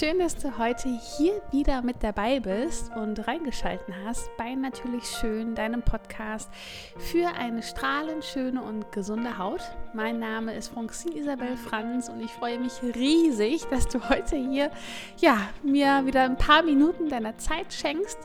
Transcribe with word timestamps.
Schön, 0.00 0.18
dass 0.18 0.34
du 0.34 0.56
heute 0.56 0.88
hier 1.18 1.42
wieder 1.50 1.82
mit 1.82 2.02
dabei 2.02 2.40
bist 2.40 2.90
und 2.96 3.28
reingeschalten 3.28 3.94
hast 4.02 4.34
bei 4.38 4.54
Natürlich 4.54 5.04
Schön, 5.04 5.54
deinem 5.54 5.82
Podcast 5.82 6.48
für 6.96 7.28
eine 7.38 7.62
strahlend 7.62 8.24
schöne 8.24 8.62
und 8.62 8.92
gesunde 8.92 9.36
Haut. 9.36 9.60
Mein 9.92 10.18
Name 10.18 10.54
ist 10.54 10.68
Francine 10.68 11.16
Isabel 11.16 11.54
Franz 11.58 12.08
und 12.08 12.22
ich 12.22 12.30
freue 12.30 12.58
mich 12.58 12.82
riesig, 12.82 13.66
dass 13.68 13.88
du 13.88 14.08
heute 14.08 14.36
hier 14.36 14.70
ja, 15.18 15.36
mir 15.62 16.06
wieder 16.06 16.22
ein 16.22 16.38
paar 16.38 16.62
Minuten 16.62 17.10
deiner 17.10 17.36
Zeit 17.36 17.70
schenkst. 17.70 18.18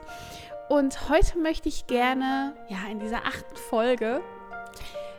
Und 0.70 1.10
heute 1.10 1.38
möchte 1.40 1.68
ich 1.68 1.88
gerne 1.88 2.54
ja, 2.70 2.90
in 2.90 3.02
dieser 3.02 3.26
achten 3.26 3.58
Folge 3.70 4.22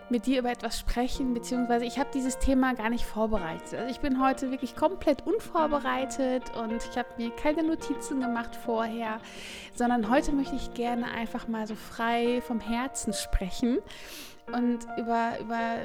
mit 0.08 0.26
dir 0.26 0.38
über 0.38 0.50
etwas 0.50 0.78
sprechen, 0.78 1.34
beziehungsweise 1.34 1.84
ich 1.84 1.98
habe 1.98 2.08
dieses 2.14 2.38
Thema 2.38 2.74
gar 2.74 2.90
nicht 2.90 3.04
vorbereitet. 3.04 3.74
Also 3.74 3.90
ich 3.90 4.00
bin 4.00 4.22
heute 4.22 4.50
wirklich 4.50 4.76
komplett 4.76 5.26
unvorbereitet 5.26 6.44
und 6.56 6.84
ich 6.90 6.96
habe 6.96 7.08
mir 7.16 7.30
keine 7.30 7.62
Notizen 7.62 8.20
gemacht 8.20 8.56
vorher, 8.56 9.20
sondern 9.74 10.10
heute 10.10 10.32
möchte 10.32 10.56
ich 10.56 10.74
gerne 10.74 11.06
einfach 11.10 11.48
mal 11.48 11.66
so 11.66 11.74
frei 11.74 12.40
vom 12.46 12.60
Herzen 12.60 13.12
sprechen 13.12 13.78
und 14.52 14.86
über, 14.96 15.38
über 15.40 15.78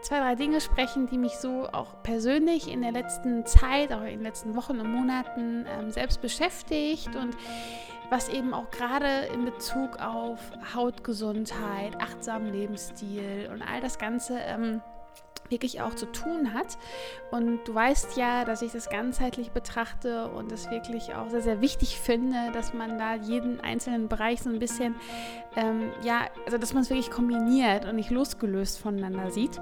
zwei, 0.00 0.20
drei 0.20 0.34
Dinge 0.34 0.60
sprechen, 0.60 1.06
die 1.06 1.18
mich 1.18 1.32
so 1.32 1.68
auch 1.72 2.02
persönlich 2.02 2.70
in 2.70 2.82
der 2.82 2.92
letzten 2.92 3.44
Zeit, 3.44 3.92
auch 3.92 4.02
in 4.02 4.18
den 4.18 4.22
letzten 4.22 4.54
Wochen 4.54 4.78
und 4.80 4.90
Monaten 4.90 5.66
ähm, 5.66 5.90
selbst 5.90 6.20
beschäftigt 6.20 7.14
und 7.16 7.36
was 8.10 8.28
eben 8.28 8.54
auch 8.54 8.70
gerade 8.70 9.26
in 9.32 9.44
Bezug 9.44 9.98
auf 9.98 10.38
Hautgesundheit, 10.74 11.96
achtsamen 12.00 12.52
Lebensstil 12.52 13.50
und 13.52 13.62
all 13.62 13.80
das 13.80 13.98
Ganze 13.98 14.38
ähm, 14.38 14.80
wirklich 15.50 15.80
auch 15.80 15.94
zu 15.94 16.06
tun 16.06 16.54
hat. 16.54 16.78
Und 17.30 17.64
du 17.66 17.74
weißt 17.74 18.16
ja, 18.16 18.44
dass 18.44 18.62
ich 18.62 18.72
das 18.72 18.88
ganzheitlich 18.88 19.50
betrachte 19.50 20.28
und 20.28 20.52
es 20.52 20.70
wirklich 20.70 21.14
auch 21.14 21.28
sehr, 21.28 21.42
sehr 21.42 21.60
wichtig 21.60 21.98
finde, 21.98 22.50
dass 22.52 22.72
man 22.72 22.98
da 22.98 23.14
jeden 23.14 23.60
einzelnen 23.60 24.08
Bereich 24.08 24.42
so 24.42 24.50
ein 24.50 24.58
bisschen, 24.58 24.94
ähm, 25.56 25.90
ja, 26.02 26.26
also 26.44 26.58
dass 26.58 26.72
man 26.72 26.82
es 26.82 26.90
wirklich 26.90 27.10
kombiniert 27.10 27.84
und 27.84 27.96
nicht 27.96 28.10
losgelöst 28.10 28.78
voneinander 28.78 29.30
sieht. 29.30 29.60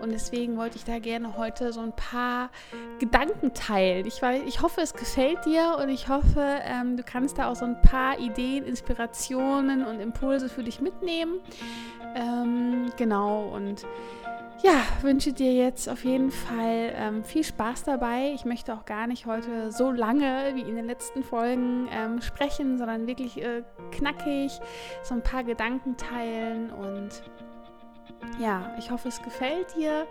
Und 0.00 0.12
deswegen 0.12 0.56
wollte 0.56 0.76
ich 0.76 0.84
da 0.84 0.98
gerne 0.98 1.36
heute 1.36 1.72
so 1.72 1.80
ein 1.80 1.92
paar 1.92 2.50
Gedanken 2.98 3.52
teilen. 3.54 4.06
Ich, 4.06 4.22
weiß, 4.22 4.42
ich 4.46 4.62
hoffe, 4.62 4.80
es 4.80 4.94
gefällt 4.94 5.44
dir 5.44 5.76
und 5.82 5.88
ich 5.88 6.08
hoffe, 6.08 6.60
ähm, 6.64 6.96
du 6.96 7.02
kannst 7.02 7.38
da 7.38 7.50
auch 7.50 7.56
so 7.56 7.64
ein 7.64 7.80
paar 7.82 8.18
Ideen, 8.18 8.64
Inspirationen 8.64 9.84
und 9.84 10.00
Impulse 10.00 10.48
für 10.48 10.62
dich 10.62 10.80
mitnehmen. 10.80 11.40
Ähm, 12.14 12.92
genau 12.96 13.48
und 13.48 13.86
ja, 14.62 14.82
wünsche 15.00 15.32
dir 15.32 15.52
jetzt 15.52 15.88
auf 15.88 16.04
jeden 16.04 16.30
Fall 16.30 16.92
ähm, 16.94 17.24
viel 17.24 17.42
Spaß 17.42 17.84
dabei. 17.84 18.32
Ich 18.34 18.44
möchte 18.44 18.72
auch 18.72 18.84
gar 18.84 19.06
nicht 19.06 19.26
heute 19.26 19.72
so 19.72 19.90
lange 19.90 20.52
wie 20.54 20.62
in 20.62 20.76
den 20.76 20.86
letzten 20.86 21.22
Folgen 21.22 21.88
ähm, 21.90 22.20
sprechen, 22.20 22.78
sondern 22.78 23.06
wirklich 23.06 23.42
äh, 23.42 23.62
knackig 23.90 24.60
so 25.02 25.14
ein 25.14 25.22
paar 25.22 25.42
Gedanken 25.42 25.96
teilen. 25.96 26.70
Und 26.70 27.22
ja, 28.38 28.74
ich 28.78 28.90
hoffe, 28.90 29.08
es 29.08 29.20
gefällt 29.22 29.74
dir. 29.76 30.06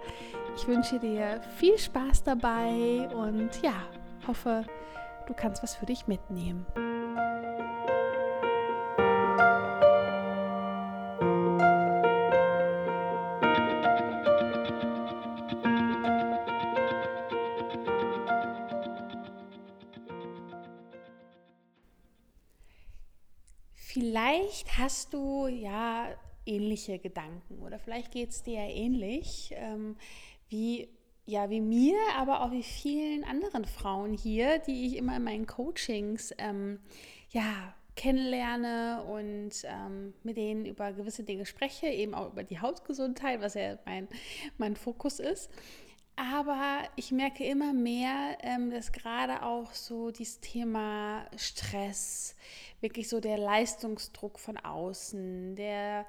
Ich 0.55 0.67
wünsche 0.67 0.99
dir 0.99 1.41
viel 1.55 1.77
Spaß 1.77 2.23
dabei 2.23 3.09
und 3.15 3.49
ja, 3.61 3.73
hoffe, 4.27 4.65
du 5.27 5.33
kannst 5.33 5.63
was 5.63 5.75
für 5.75 5.85
dich 5.85 6.07
mitnehmen. 6.07 6.65
Vielleicht 23.93 24.77
hast 24.77 25.13
du 25.13 25.47
ja 25.47 26.07
ähnliche 26.45 26.97
Gedanken 26.97 27.61
oder 27.61 27.77
vielleicht 27.77 28.13
geht 28.13 28.29
es 28.29 28.41
dir 28.41 28.63
ja 28.63 28.69
ähnlich 28.69 29.53
ähm, 29.57 29.97
wie, 30.47 30.87
ja, 31.25 31.49
wie 31.49 31.59
mir, 31.59 31.97
aber 32.15 32.41
auch 32.41 32.51
wie 32.51 32.63
vielen 32.63 33.25
anderen 33.25 33.65
Frauen 33.65 34.13
hier, 34.13 34.59
die 34.59 34.87
ich 34.87 34.95
immer 34.95 35.17
in 35.17 35.25
meinen 35.25 35.45
Coachings 35.45 36.33
ähm, 36.37 36.79
ja, 37.31 37.75
kennenlerne 37.97 39.03
und 39.03 39.51
ähm, 39.65 40.13
mit 40.23 40.37
denen 40.37 40.65
über 40.65 40.93
gewisse 40.93 41.25
Dinge 41.25 41.45
spreche, 41.45 41.87
eben 41.87 42.13
auch 42.13 42.31
über 42.31 42.45
die 42.45 42.61
Hautgesundheit, 42.61 43.41
was 43.41 43.55
ja 43.55 43.77
mein, 43.85 44.07
mein 44.57 44.77
Fokus 44.77 45.19
ist. 45.19 45.51
Aber 46.21 46.83
ich 46.97 47.11
merke 47.11 47.43
immer 47.43 47.73
mehr, 47.73 48.37
ähm, 48.43 48.69
dass 48.69 48.91
gerade 48.91 49.41
auch 49.41 49.73
so 49.73 50.11
dieses 50.11 50.39
Thema 50.39 51.25
Stress, 51.35 52.35
wirklich 52.79 53.09
so 53.09 53.19
der 53.19 53.39
Leistungsdruck 53.39 54.37
von 54.37 54.57
außen, 54.57 55.55
der 55.55 56.05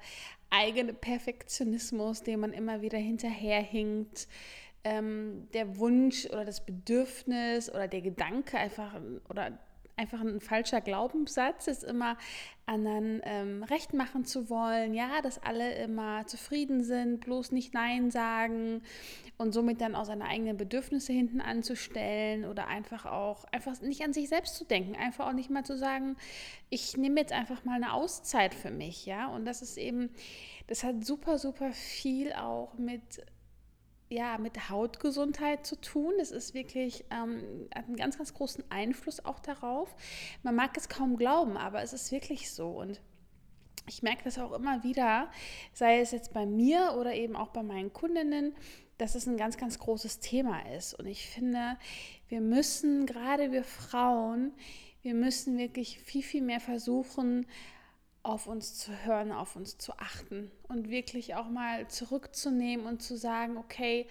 eigene 0.51 0.93
Perfektionismus, 0.93 2.21
den 2.21 2.41
man 2.41 2.53
immer 2.53 2.83
wieder 2.83 2.99
hinterherhinkt, 2.99 4.27
ähm, 4.83 5.47
der 5.55 5.79
Wunsch 5.79 6.27
oder 6.27 6.45
das 6.45 6.63
Bedürfnis 6.63 7.71
oder 7.71 7.87
der 7.87 8.01
Gedanke 8.01 8.59
einfach 8.59 8.93
oder 9.29 9.57
einfach 9.95 10.21
ein 10.21 10.39
falscher 10.39 10.81
Glaubenssatz 10.81 11.67
ist 11.67 11.83
immer 11.83 12.17
anderen 12.65 13.21
ähm, 13.23 13.63
recht 13.63 13.93
machen 13.93 14.25
zu 14.25 14.49
wollen, 14.49 14.93
ja, 14.93 15.21
dass 15.21 15.41
alle 15.43 15.75
immer 15.83 16.25
zufrieden 16.27 16.83
sind, 16.83 17.19
bloß 17.19 17.51
nicht 17.51 17.73
Nein 17.73 18.09
sagen 18.09 18.81
und 19.37 19.53
somit 19.53 19.81
dann 19.81 19.95
auch 19.95 20.05
seine 20.05 20.25
eigenen 20.25 20.57
Bedürfnisse 20.57 21.11
hinten 21.11 21.41
anzustellen 21.41 22.45
oder 22.45 22.67
einfach 22.67 23.05
auch 23.05 23.43
einfach 23.51 23.79
nicht 23.81 24.03
an 24.03 24.13
sich 24.13 24.29
selbst 24.29 24.55
zu 24.55 24.65
denken, 24.65 24.95
einfach 24.95 25.27
auch 25.27 25.33
nicht 25.33 25.49
mal 25.49 25.65
zu 25.65 25.77
sagen, 25.77 26.15
ich 26.69 26.95
nehme 26.97 27.19
jetzt 27.19 27.33
einfach 27.33 27.65
mal 27.65 27.75
eine 27.75 27.93
Auszeit 27.93 28.55
für 28.55 28.71
mich, 28.71 29.05
ja, 29.05 29.27
und 29.27 29.45
das 29.45 29.61
ist 29.61 29.77
eben, 29.77 30.09
das 30.67 30.83
hat 30.83 31.05
super, 31.05 31.37
super 31.37 31.73
viel 31.73 32.33
auch 32.33 32.77
mit 32.77 33.21
ja, 34.13 34.37
mit 34.37 34.69
Hautgesundheit 34.69 35.65
zu 35.65 35.75
tun. 35.79 36.13
Das 36.19 36.31
ist 36.31 36.53
wirklich, 36.53 37.03
ähm, 37.09 37.67
hat 37.73 37.87
einen 37.87 37.95
ganz, 37.95 38.17
ganz 38.17 38.33
großen 38.33 38.63
Einfluss 38.69 39.25
auch 39.25 39.39
darauf. 39.39 39.95
Man 40.43 40.55
mag 40.55 40.77
es 40.77 40.87
kaum 40.87 41.17
glauben, 41.17 41.57
aber 41.57 41.81
es 41.81 41.93
ist 41.93 42.11
wirklich 42.11 42.51
so. 42.51 42.69
Und 42.69 43.01
ich 43.87 44.03
merke 44.03 44.23
das 44.23 44.37
auch 44.37 44.53
immer 44.53 44.83
wieder, 44.83 45.29
sei 45.73 45.99
es 45.99 46.11
jetzt 46.11 46.31
bei 46.33 46.45
mir 46.45 46.95
oder 46.97 47.13
eben 47.13 47.35
auch 47.35 47.49
bei 47.49 47.63
meinen 47.63 47.91
Kundinnen, 47.91 48.55
dass 48.97 49.15
es 49.15 49.27
ein 49.27 49.37
ganz, 49.37 49.57
ganz 49.57 49.79
großes 49.79 50.19
Thema 50.19 50.61
ist. 50.75 50.93
Und 50.93 51.07
ich 51.07 51.27
finde, 51.27 51.77
wir 52.29 52.39
müssen, 52.39 53.05
gerade 53.05 53.51
wir 53.51 53.63
Frauen, 53.63 54.53
wir 55.01 55.15
müssen 55.15 55.57
wirklich 55.57 55.99
viel, 55.99 56.23
viel 56.23 56.43
mehr 56.43 56.59
versuchen, 56.59 57.47
auf 58.23 58.47
uns 58.47 58.75
zu 58.75 58.91
hören, 59.05 59.31
auf 59.31 59.55
uns 59.55 59.77
zu 59.77 59.93
achten 59.99 60.49
und 60.69 60.89
wirklich 60.89 61.35
auch 61.35 61.49
mal 61.49 61.87
zurückzunehmen 61.89 62.85
und 62.85 63.01
zu 63.01 63.17
sagen, 63.17 63.57
okay, 63.57 64.07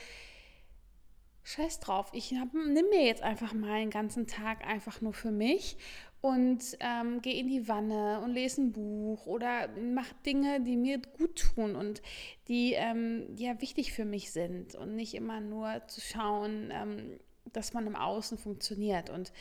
scheiß 1.45 1.81
drauf, 1.81 2.11
ich 2.13 2.35
hab, 2.35 2.53
nimm 2.53 2.89
mir 2.91 3.05
jetzt 3.05 3.23
einfach 3.23 3.55
mal 3.55 3.73
einen 3.73 3.91
ganzen 3.91 4.27
Tag 4.27 4.67
einfach 4.67 5.01
nur 5.01 5.15
für 5.15 5.31
mich 5.31 5.77
und 6.21 6.61
ähm, 6.79 7.21
gehe 7.21 7.35
in 7.35 7.49
die 7.49 7.67
Wanne 7.69 8.21
und 8.21 8.31
lese 8.31 8.63
ein 8.63 8.73
Buch 8.73 9.27
oder 9.27 9.69
mache 9.69 10.15
Dinge, 10.25 10.61
die 10.61 10.77
mir 10.77 10.99
gut 10.99 11.55
tun 11.55 11.75
und 11.75 12.01
die 12.49 12.75
ähm, 12.75 13.27
ja 13.37 13.61
wichtig 13.61 13.93
für 13.93 14.05
mich 14.05 14.31
sind 14.31 14.77
und 14.77 14.95
nicht 14.95 15.15
immer 15.15 15.41
nur 15.41 15.83
zu 15.89 16.01
schauen, 16.01 16.71
ähm, 16.71 17.19
dass 17.53 17.73
man 17.73 17.87
im 17.87 17.97
Außen 17.97 18.39
funktioniert. 18.39 19.11
Und 19.11 19.33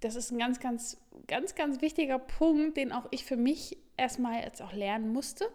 das 0.00 0.16
ist 0.16 0.32
ein 0.32 0.38
ganz, 0.38 0.58
ganz, 0.58 0.98
ganz, 1.28 1.54
ganz 1.54 1.80
wichtiger 1.80 2.18
Punkt, 2.18 2.76
den 2.76 2.92
auch 2.92 3.06
ich 3.12 3.24
für 3.24 3.36
mich 3.36 3.78
erstmal 3.96 4.42
jetzt 4.42 4.62
auch 4.62 4.72
lernen 4.72 5.12
musste. 5.12 5.48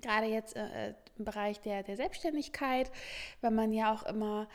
Gerade 0.00 0.26
jetzt 0.26 0.56
äh, 0.56 0.94
im 1.18 1.24
Bereich 1.24 1.60
der, 1.60 1.82
der 1.82 1.96
Selbstständigkeit, 1.96 2.90
weil 3.40 3.52
man 3.52 3.72
ja 3.72 3.92
auch 3.92 4.02
immer, 4.04 4.48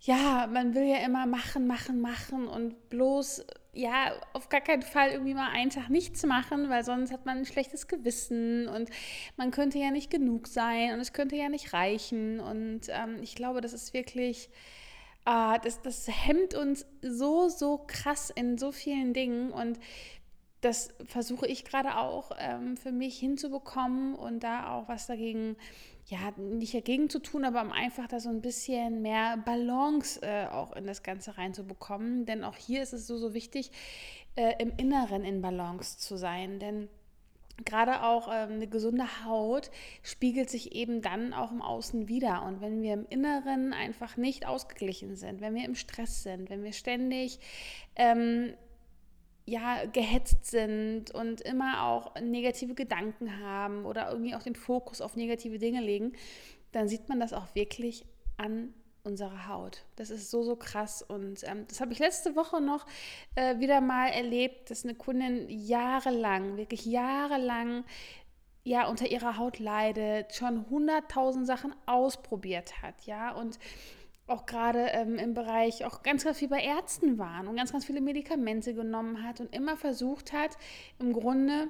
ja, 0.00 0.46
man 0.52 0.74
will 0.74 0.84
ja 0.84 0.98
immer 0.98 1.26
machen, 1.26 1.66
machen, 1.66 2.00
machen 2.00 2.46
und 2.46 2.90
bloß, 2.90 3.46
ja, 3.72 4.12
auf 4.34 4.48
gar 4.50 4.60
keinen 4.60 4.82
Fall 4.82 5.10
irgendwie 5.10 5.34
mal 5.34 5.50
einen 5.50 5.70
Tag 5.70 5.88
nichts 5.88 6.26
machen, 6.26 6.68
weil 6.68 6.84
sonst 6.84 7.12
hat 7.12 7.24
man 7.24 7.38
ein 7.38 7.46
schlechtes 7.46 7.88
Gewissen 7.88 8.68
und 8.68 8.90
man 9.36 9.50
könnte 9.50 9.78
ja 9.78 9.90
nicht 9.90 10.10
genug 10.10 10.46
sein 10.46 10.92
und 10.92 11.00
es 11.00 11.14
könnte 11.14 11.36
ja 11.36 11.48
nicht 11.48 11.72
reichen. 11.72 12.40
Und 12.40 12.82
ähm, 12.88 13.22
ich 13.22 13.34
glaube, 13.34 13.60
das 13.60 13.72
ist 13.72 13.94
wirklich 13.94 14.50
Uh, 15.24 15.56
das, 15.62 15.80
das 15.82 16.08
hemmt 16.08 16.54
uns 16.54 16.84
so, 17.00 17.48
so 17.48 17.78
krass 17.86 18.30
in 18.30 18.58
so 18.58 18.72
vielen 18.72 19.14
Dingen 19.14 19.52
und 19.52 19.78
das 20.62 20.94
versuche 21.06 21.46
ich 21.46 21.64
gerade 21.64 21.96
auch 21.98 22.30
ähm, 22.38 22.76
für 22.76 22.92
mich 22.92 23.18
hinzubekommen 23.18 24.14
und 24.14 24.44
da 24.44 24.72
auch 24.72 24.88
was 24.88 25.08
dagegen, 25.08 25.56
ja, 26.06 26.18
nicht 26.36 26.72
dagegen 26.72 27.10
zu 27.10 27.18
tun, 27.18 27.44
aber 27.44 27.62
um 27.62 27.72
einfach 27.72 28.06
da 28.06 28.20
so 28.20 28.28
ein 28.28 28.40
bisschen 28.40 29.02
mehr 29.02 29.38
Balance 29.38 30.20
äh, 30.22 30.46
auch 30.46 30.72
in 30.72 30.86
das 30.86 31.02
Ganze 31.02 31.36
reinzubekommen. 31.36 32.26
Denn 32.26 32.44
auch 32.44 32.56
hier 32.56 32.80
ist 32.80 32.92
es 32.92 33.08
so, 33.08 33.18
so 33.18 33.34
wichtig, 33.34 33.72
äh, 34.36 34.54
im 34.60 34.72
Inneren 34.76 35.24
in 35.24 35.42
Balance 35.42 35.98
zu 35.98 36.16
sein. 36.16 36.60
Denn 36.60 36.88
gerade 37.64 38.04
auch 38.04 38.28
ähm, 38.28 38.52
eine 38.52 38.68
gesunde 38.68 39.24
Haut 39.24 39.72
spiegelt 40.04 40.48
sich 40.48 40.76
eben 40.76 41.02
dann 41.02 41.32
auch 41.32 41.50
im 41.50 41.60
Außen 41.60 42.06
wieder. 42.06 42.44
Und 42.44 42.60
wenn 42.60 42.82
wir 42.82 42.94
im 42.94 43.06
Inneren 43.08 43.72
einfach 43.72 44.16
nicht 44.16 44.46
ausgeglichen 44.46 45.16
sind, 45.16 45.40
wenn 45.40 45.56
wir 45.56 45.64
im 45.64 45.74
Stress 45.74 46.22
sind, 46.22 46.50
wenn 46.50 46.62
wir 46.62 46.72
ständig 46.72 47.40
ähm, 47.96 48.54
ja, 49.44 49.84
gehetzt 49.86 50.46
sind 50.46 51.10
und 51.10 51.40
immer 51.40 51.84
auch 51.84 52.14
negative 52.20 52.74
Gedanken 52.74 53.40
haben 53.40 53.84
oder 53.84 54.10
irgendwie 54.10 54.34
auch 54.34 54.42
den 54.42 54.54
Fokus 54.54 55.00
auf 55.00 55.16
negative 55.16 55.58
Dinge 55.58 55.80
legen, 55.80 56.12
dann 56.72 56.88
sieht 56.88 57.08
man 57.08 57.20
das 57.20 57.32
auch 57.32 57.54
wirklich 57.54 58.04
an 58.36 58.72
unserer 59.04 59.48
Haut. 59.48 59.84
Das 59.96 60.10
ist 60.10 60.30
so, 60.30 60.42
so 60.42 60.56
krass. 60.56 61.02
Und 61.02 61.42
ähm, 61.44 61.66
das 61.68 61.80
habe 61.80 61.92
ich 61.92 61.98
letzte 61.98 62.36
Woche 62.36 62.60
noch 62.60 62.86
äh, 63.34 63.58
wieder 63.58 63.80
mal 63.80 64.08
erlebt, 64.08 64.70
dass 64.70 64.84
eine 64.84 64.94
Kundin 64.94 65.48
jahrelang, 65.48 66.56
wirklich 66.56 66.84
jahrelang, 66.86 67.84
ja, 68.64 68.86
unter 68.86 69.10
ihrer 69.10 69.38
Haut 69.38 69.58
leidet, 69.58 70.34
schon 70.36 70.70
hunderttausend 70.70 71.48
Sachen 71.48 71.74
ausprobiert 71.86 72.80
hat, 72.80 72.94
ja, 73.06 73.32
und 73.32 73.58
auch 74.26 74.46
gerade 74.46 74.86
ähm, 74.92 75.16
im 75.16 75.34
Bereich 75.34 75.84
auch 75.84 76.02
ganz, 76.02 76.24
ganz 76.24 76.38
viel 76.38 76.48
bei 76.48 76.60
Ärzten 76.60 77.18
waren 77.18 77.48
und 77.48 77.56
ganz, 77.56 77.72
ganz 77.72 77.84
viele 77.84 78.00
Medikamente 78.00 78.74
genommen 78.74 79.22
hat 79.24 79.40
und 79.40 79.54
immer 79.54 79.76
versucht 79.76 80.32
hat, 80.32 80.56
im 80.98 81.12
Grunde 81.12 81.68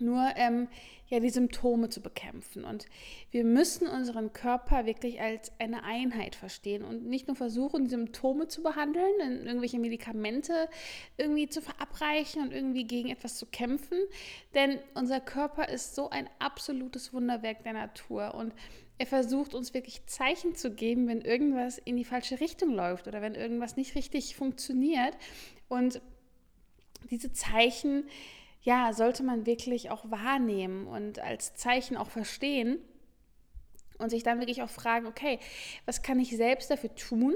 nur 0.00 0.30
ähm, 0.36 0.68
ja, 1.08 1.18
die 1.18 1.30
Symptome 1.30 1.88
zu 1.88 2.00
bekämpfen. 2.00 2.64
Und 2.64 2.86
wir 3.30 3.44
müssen 3.44 3.88
unseren 3.88 4.32
Körper 4.32 4.86
wirklich 4.86 5.20
als 5.20 5.52
eine 5.58 5.82
Einheit 5.82 6.36
verstehen 6.36 6.84
und 6.84 7.04
nicht 7.06 7.26
nur 7.26 7.36
versuchen, 7.36 7.88
Symptome 7.88 8.46
zu 8.46 8.62
behandeln, 8.62 9.44
irgendwelche 9.44 9.78
Medikamente 9.78 10.68
irgendwie 11.16 11.48
zu 11.48 11.60
verabreichen 11.60 12.42
und 12.42 12.52
irgendwie 12.52 12.84
gegen 12.84 13.10
etwas 13.10 13.36
zu 13.36 13.46
kämpfen. 13.46 13.98
Denn 14.54 14.78
unser 14.94 15.20
Körper 15.20 15.68
ist 15.68 15.94
so 15.94 16.10
ein 16.10 16.28
absolutes 16.38 17.12
Wunderwerk 17.12 17.64
der 17.64 17.72
Natur. 17.72 18.34
Und 18.34 18.54
er 19.00 19.06
versucht 19.06 19.54
uns 19.54 19.72
wirklich 19.72 20.04
Zeichen 20.04 20.54
zu 20.54 20.72
geben, 20.74 21.08
wenn 21.08 21.22
irgendwas 21.22 21.78
in 21.78 21.96
die 21.96 22.04
falsche 22.04 22.38
Richtung 22.38 22.74
läuft 22.74 23.08
oder 23.08 23.22
wenn 23.22 23.34
irgendwas 23.34 23.78
nicht 23.78 23.94
richtig 23.94 24.36
funktioniert. 24.36 25.16
Und 25.68 26.02
diese 27.10 27.32
Zeichen, 27.32 28.04
ja, 28.60 28.92
sollte 28.92 29.22
man 29.22 29.46
wirklich 29.46 29.90
auch 29.90 30.10
wahrnehmen 30.10 30.86
und 30.86 31.18
als 31.18 31.54
Zeichen 31.54 31.96
auch 31.96 32.10
verstehen 32.10 32.78
und 33.96 34.10
sich 34.10 34.22
dann 34.22 34.38
wirklich 34.38 34.60
auch 34.60 34.68
fragen, 34.68 35.06
okay, 35.06 35.38
was 35.86 36.02
kann 36.02 36.20
ich 36.20 36.36
selbst 36.36 36.70
dafür 36.70 36.94
tun 36.94 37.34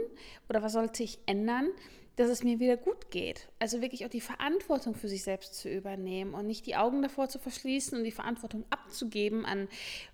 oder 0.50 0.62
was 0.62 0.75
sollte 0.75 1.02
ich 1.02 1.19
ändern, 1.25 1.70
dass 2.16 2.28
es 2.28 2.44
mir 2.44 2.61
wieder 2.61 2.76
gut 2.76 3.11
geht. 3.11 3.49
Also 3.58 3.81
wirklich 3.81 4.05
auch 4.05 4.11
die 4.11 4.20
Verantwortung 4.20 4.94
für 4.94 5.08
sich 5.08 5.25
selbst 5.25 5.55
zu 5.55 5.69
übernehmen 5.69 6.34
und 6.34 6.46
nicht 6.46 6.64
die 6.66 6.76
Augen 6.76 7.02
davor 7.02 7.28
zu 7.28 7.38
verschließen 7.38 7.99
und 7.99 8.05
die 8.05 8.12
Verantwortung 8.12 8.64
abzugeben 8.70 9.44
an 9.44 9.69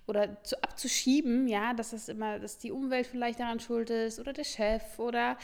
oder 0.06 0.43
zu, 0.43 0.62
abzuschieben, 0.62 1.47
ja, 1.47 1.75
dass 1.75 1.91
das 1.91 2.08
immer, 2.08 2.38
dass 2.38 2.58
die 2.58 2.73
Umwelt 2.73 3.06
vielleicht 3.06 3.41
daran 3.41 3.61
schuld 3.61 3.91
ist 3.91 4.19
oder 4.19 4.32
der 4.32 4.44
Chef 4.44 4.99
oder 4.99 5.37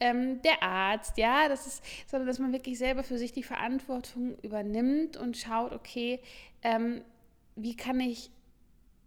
ähm, 0.00 0.42
der 0.42 0.62
Arzt, 0.62 1.16
ja, 1.16 1.48
das 1.48 1.66
ist, 1.66 1.84
sondern 2.06 2.26
dass 2.26 2.38
man 2.38 2.52
wirklich 2.52 2.78
selber 2.78 3.02
für 3.04 3.16
sich 3.16 3.32
die 3.32 3.42
Verantwortung 3.42 4.38
übernimmt 4.42 5.16
und 5.16 5.36
schaut, 5.36 5.72
okay, 5.72 6.20
ähm, 6.62 7.02
wie 7.56 7.76
kann 7.76 8.00
ich 8.00 8.30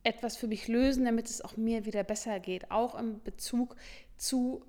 etwas 0.04 0.38
für 0.38 0.48
mich 0.48 0.68
lösen, 0.68 1.06
damit 1.06 1.30
es 1.30 1.42
auch 1.42 1.58
mir 1.58 1.86
wieder 1.86 2.04
besser 2.04 2.40
geht, 2.40 2.72
auch 2.72 2.96
im 2.96 3.22
Bezug 3.24 3.76
zu 4.18 4.64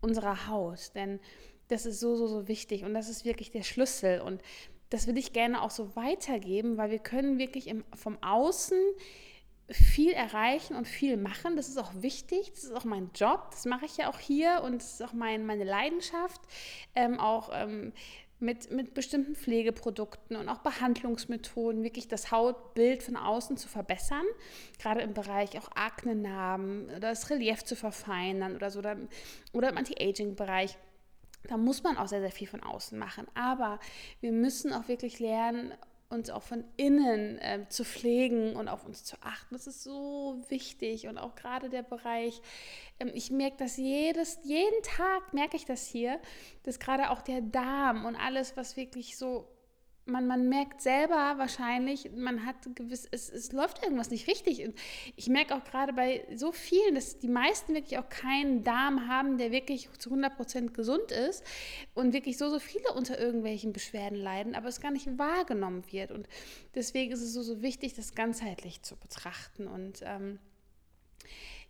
unserer 0.00 0.46
Haut, 0.48 0.94
denn 0.94 1.20
das 1.68 1.86
ist 1.86 2.00
so, 2.00 2.16
so, 2.16 2.26
so 2.26 2.48
wichtig 2.48 2.84
und 2.84 2.94
das 2.94 3.08
ist 3.08 3.24
wirklich 3.24 3.50
der 3.50 3.62
Schlüssel. 3.62 4.20
Und 4.20 4.42
das 4.90 5.06
will 5.06 5.18
ich 5.18 5.32
gerne 5.32 5.62
auch 5.62 5.70
so 5.70 5.96
weitergeben, 5.96 6.76
weil 6.76 6.90
wir 6.90 6.98
können 6.98 7.38
wirklich 7.38 7.68
im, 7.68 7.84
vom 7.94 8.22
Außen 8.22 8.78
viel 9.70 10.12
erreichen 10.12 10.76
und 10.76 10.86
viel 10.86 11.16
machen. 11.16 11.56
Das 11.56 11.68
ist 11.68 11.78
auch 11.78 11.92
wichtig. 11.94 12.52
Das 12.52 12.64
ist 12.64 12.72
auch 12.72 12.84
mein 12.84 13.10
Job. 13.14 13.48
Das 13.50 13.64
mache 13.64 13.86
ich 13.86 13.96
ja 13.96 14.10
auch 14.10 14.18
hier 14.18 14.62
und 14.62 14.82
das 14.82 14.94
ist 14.94 15.02
auch 15.02 15.14
mein, 15.14 15.46
meine 15.46 15.64
Leidenschaft. 15.64 16.40
Ähm, 16.94 17.18
auch 17.18 17.50
ähm, 17.52 17.92
mit, 18.40 18.70
mit 18.70 18.92
bestimmten 18.94 19.34
Pflegeprodukten 19.34 20.36
und 20.36 20.48
auch 20.48 20.58
Behandlungsmethoden 20.58 21.82
wirklich 21.82 22.08
das 22.08 22.30
Hautbild 22.30 23.02
von 23.02 23.16
außen 23.16 23.56
zu 23.56 23.68
verbessern. 23.68 24.24
Gerade 24.78 25.00
im 25.00 25.14
Bereich 25.14 25.58
auch 25.58 25.70
Aknenarben 25.74 26.86
oder 26.90 27.00
das 27.00 27.30
Relief 27.30 27.64
zu 27.64 27.74
verfeinern 27.74 28.54
oder 28.54 28.70
so 28.70 28.80
oder, 28.80 28.96
oder 29.52 29.70
im 29.70 29.78
Anti-Aging-Bereich 29.78 30.76
da 31.48 31.56
muss 31.56 31.82
man 31.82 31.96
auch 31.96 32.08
sehr, 32.08 32.20
sehr 32.20 32.30
viel 32.30 32.46
von 32.46 32.62
außen 32.62 32.98
machen. 32.98 33.26
Aber 33.34 33.78
wir 34.20 34.32
müssen 34.32 34.72
auch 34.72 34.88
wirklich 34.88 35.20
lernen, 35.20 35.72
uns 36.08 36.30
auch 36.30 36.42
von 36.42 36.64
innen 36.76 37.38
äh, 37.38 37.66
zu 37.68 37.84
pflegen 37.84 38.56
und 38.56 38.68
auf 38.68 38.84
uns 38.86 39.04
zu 39.04 39.16
achten. 39.20 39.54
Das 39.54 39.66
ist 39.66 39.82
so 39.82 40.40
wichtig. 40.48 41.08
Und 41.08 41.18
auch 41.18 41.34
gerade 41.34 41.68
der 41.68 41.82
Bereich, 41.82 42.40
ähm, 43.00 43.10
ich 43.14 43.30
merke 43.30 43.56
das 43.58 43.76
jedes, 43.76 44.38
jeden 44.44 44.82
Tag 44.82 45.32
merke 45.32 45.56
ich 45.56 45.64
das 45.64 45.86
hier, 45.86 46.20
dass 46.62 46.78
gerade 46.78 47.10
auch 47.10 47.22
der 47.22 47.40
Darm 47.40 48.04
und 48.04 48.16
alles, 48.16 48.56
was 48.56 48.76
wirklich 48.76 49.16
so 49.16 49.48
man, 50.06 50.26
man 50.26 50.48
merkt 50.48 50.82
selber 50.82 51.34
wahrscheinlich, 51.38 52.10
man 52.14 52.44
hat 52.44 52.56
gewiss, 52.74 53.08
es, 53.10 53.30
es 53.30 53.52
läuft 53.52 53.82
irgendwas 53.82 54.10
nicht 54.10 54.28
richtig. 54.28 54.64
Und 54.64 54.74
ich 55.16 55.28
merke 55.28 55.54
auch 55.54 55.64
gerade 55.64 55.92
bei 55.92 56.26
so 56.34 56.52
vielen, 56.52 56.94
dass 56.94 57.18
die 57.18 57.28
meisten 57.28 57.74
wirklich 57.74 57.98
auch 57.98 58.08
keinen 58.08 58.64
Darm 58.64 59.08
haben, 59.08 59.38
der 59.38 59.50
wirklich 59.50 59.88
zu 59.98 60.10
100% 60.10 60.70
gesund 60.72 61.10
ist 61.10 61.44
und 61.94 62.12
wirklich 62.12 62.36
so, 62.36 62.50
so 62.50 62.58
viele 62.58 62.92
unter 62.92 63.18
irgendwelchen 63.18 63.72
Beschwerden 63.72 64.18
leiden, 64.18 64.54
aber 64.54 64.68
es 64.68 64.80
gar 64.80 64.90
nicht 64.90 65.18
wahrgenommen 65.18 65.84
wird. 65.90 66.10
Und 66.10 66.28
deswegen 66.74 67.12
ist 67.12 67.22
es 67.22 67.32
so, 67.32 67.42
so 67.42 67.62
wichtig, 67.62 67.94
das 67.94 68.14
ganzheitlich 68.14 68.82
zu 68.82 68.96
betrachten 68.96 69.66
und 69.66 70.00
ähm, 70.02 70.38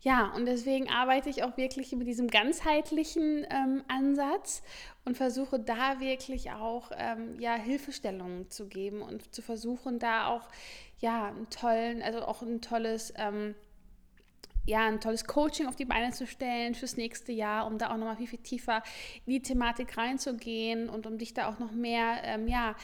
ja, 0.05 0.31
und 0.37 0.45
deswegen 0.45 0.91
arbeite 0.91 1.31
ich 1.31 1.43
auch 1.45 1.57
wirklich 1.57 1.91
mit 1.93 2.07
diesem 2.07 2.29
ganzheitlichen 2.29 3.47
ähm, 3.49 3.83
Ansatz 3.89 4.63
und 5.07 5.17
versuche 5.17 5.59
da 5.59 5.99
wirklich 5.99 6.51
auch 6.53 6.91
ähm, 6.95 7.41
ja, 7.41 7.55
Hilfestellungen 7.55 8.51
zu 8.51 8.69
geben 8.69 9.01
und 9.01 9.35
zu 9.35 9.41
versuchen, 9.41 9.99
da 9.99 10.27
auch 10.27 10.47
ja, 11.01 11.29
einen 11.29 11.49
tollen, 11.49 12.03
also 12.03 12.21
auch 12.21 12.43
ein 12.43 12.61
tolles, 12.61 13.15
ähm, 13.17 13.55
ja, 14.67 14.87
ein 14.87 15.01
tolles 15.01 15.25
Coaching 15.25 15.69
auf 15.69 15.77
die 15.77 15.87
Beine 15.87 16.13
zu 16.13 16.27
stellen 16.27 16.75
fürs 16.75 16.99
nächste 16.99 17.33
Jahr, 17.33 17.67
um 17.67 17.79
da 17.79 17.91
auch 17.91 17.97
nochmal 17.97 18.17
viel, 18.17 18.29
viel 18.29 18.41
tiefer 18.41 18.83
in 19.25 19.33
die 19.33 19.43
Thematik 19.43 19.97
reinzugehen 19.97 20.91
und 20.91 21.07
um 21.07 21.17
dich 21.17 21.33
da 21.33 21.49
auch 21.49 21.59
noch 21.59 21.73
mehr, 21.73 22.19
ähm, 22.25 22.47
ja, 22.47 22.77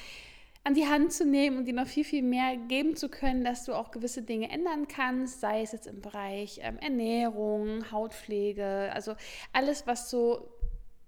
an 0.62 0.74
die 0.74 0.86
Hand 0.86 1.12
zu 1.12 1.24
nehmen 1.24 1.58
und 1.58 1.64
dir 1.64 1.72
noch 1.72 1.86
viel, 1.86 2.04
viel 2.04 2.22
mehr 2.22 2.56
geben 2.56 2.94
zu 2.94 3.08
können, 3.08 3.44
dass 3.44 3.64
du 3.64 3.74
auch 3.74 3.90
gewisse 3.90 4.22
Dinge 4.22 4.50
ändern 4.50 4.88
kannst, 4.88 5.40
sei 5.40 5.62
es 5.62 5.72
jetzt 5.72 5.86
im 5.86 6.00
Bereich 6.00 6.60
ähm, 6.62 6.78
Ernährung, 6.78 7.90
Hautpflege, 7.90 8.90
also 8.92 9.14
alles, 9.52 9.86
was 9.86 10.10
so 10.10 10.52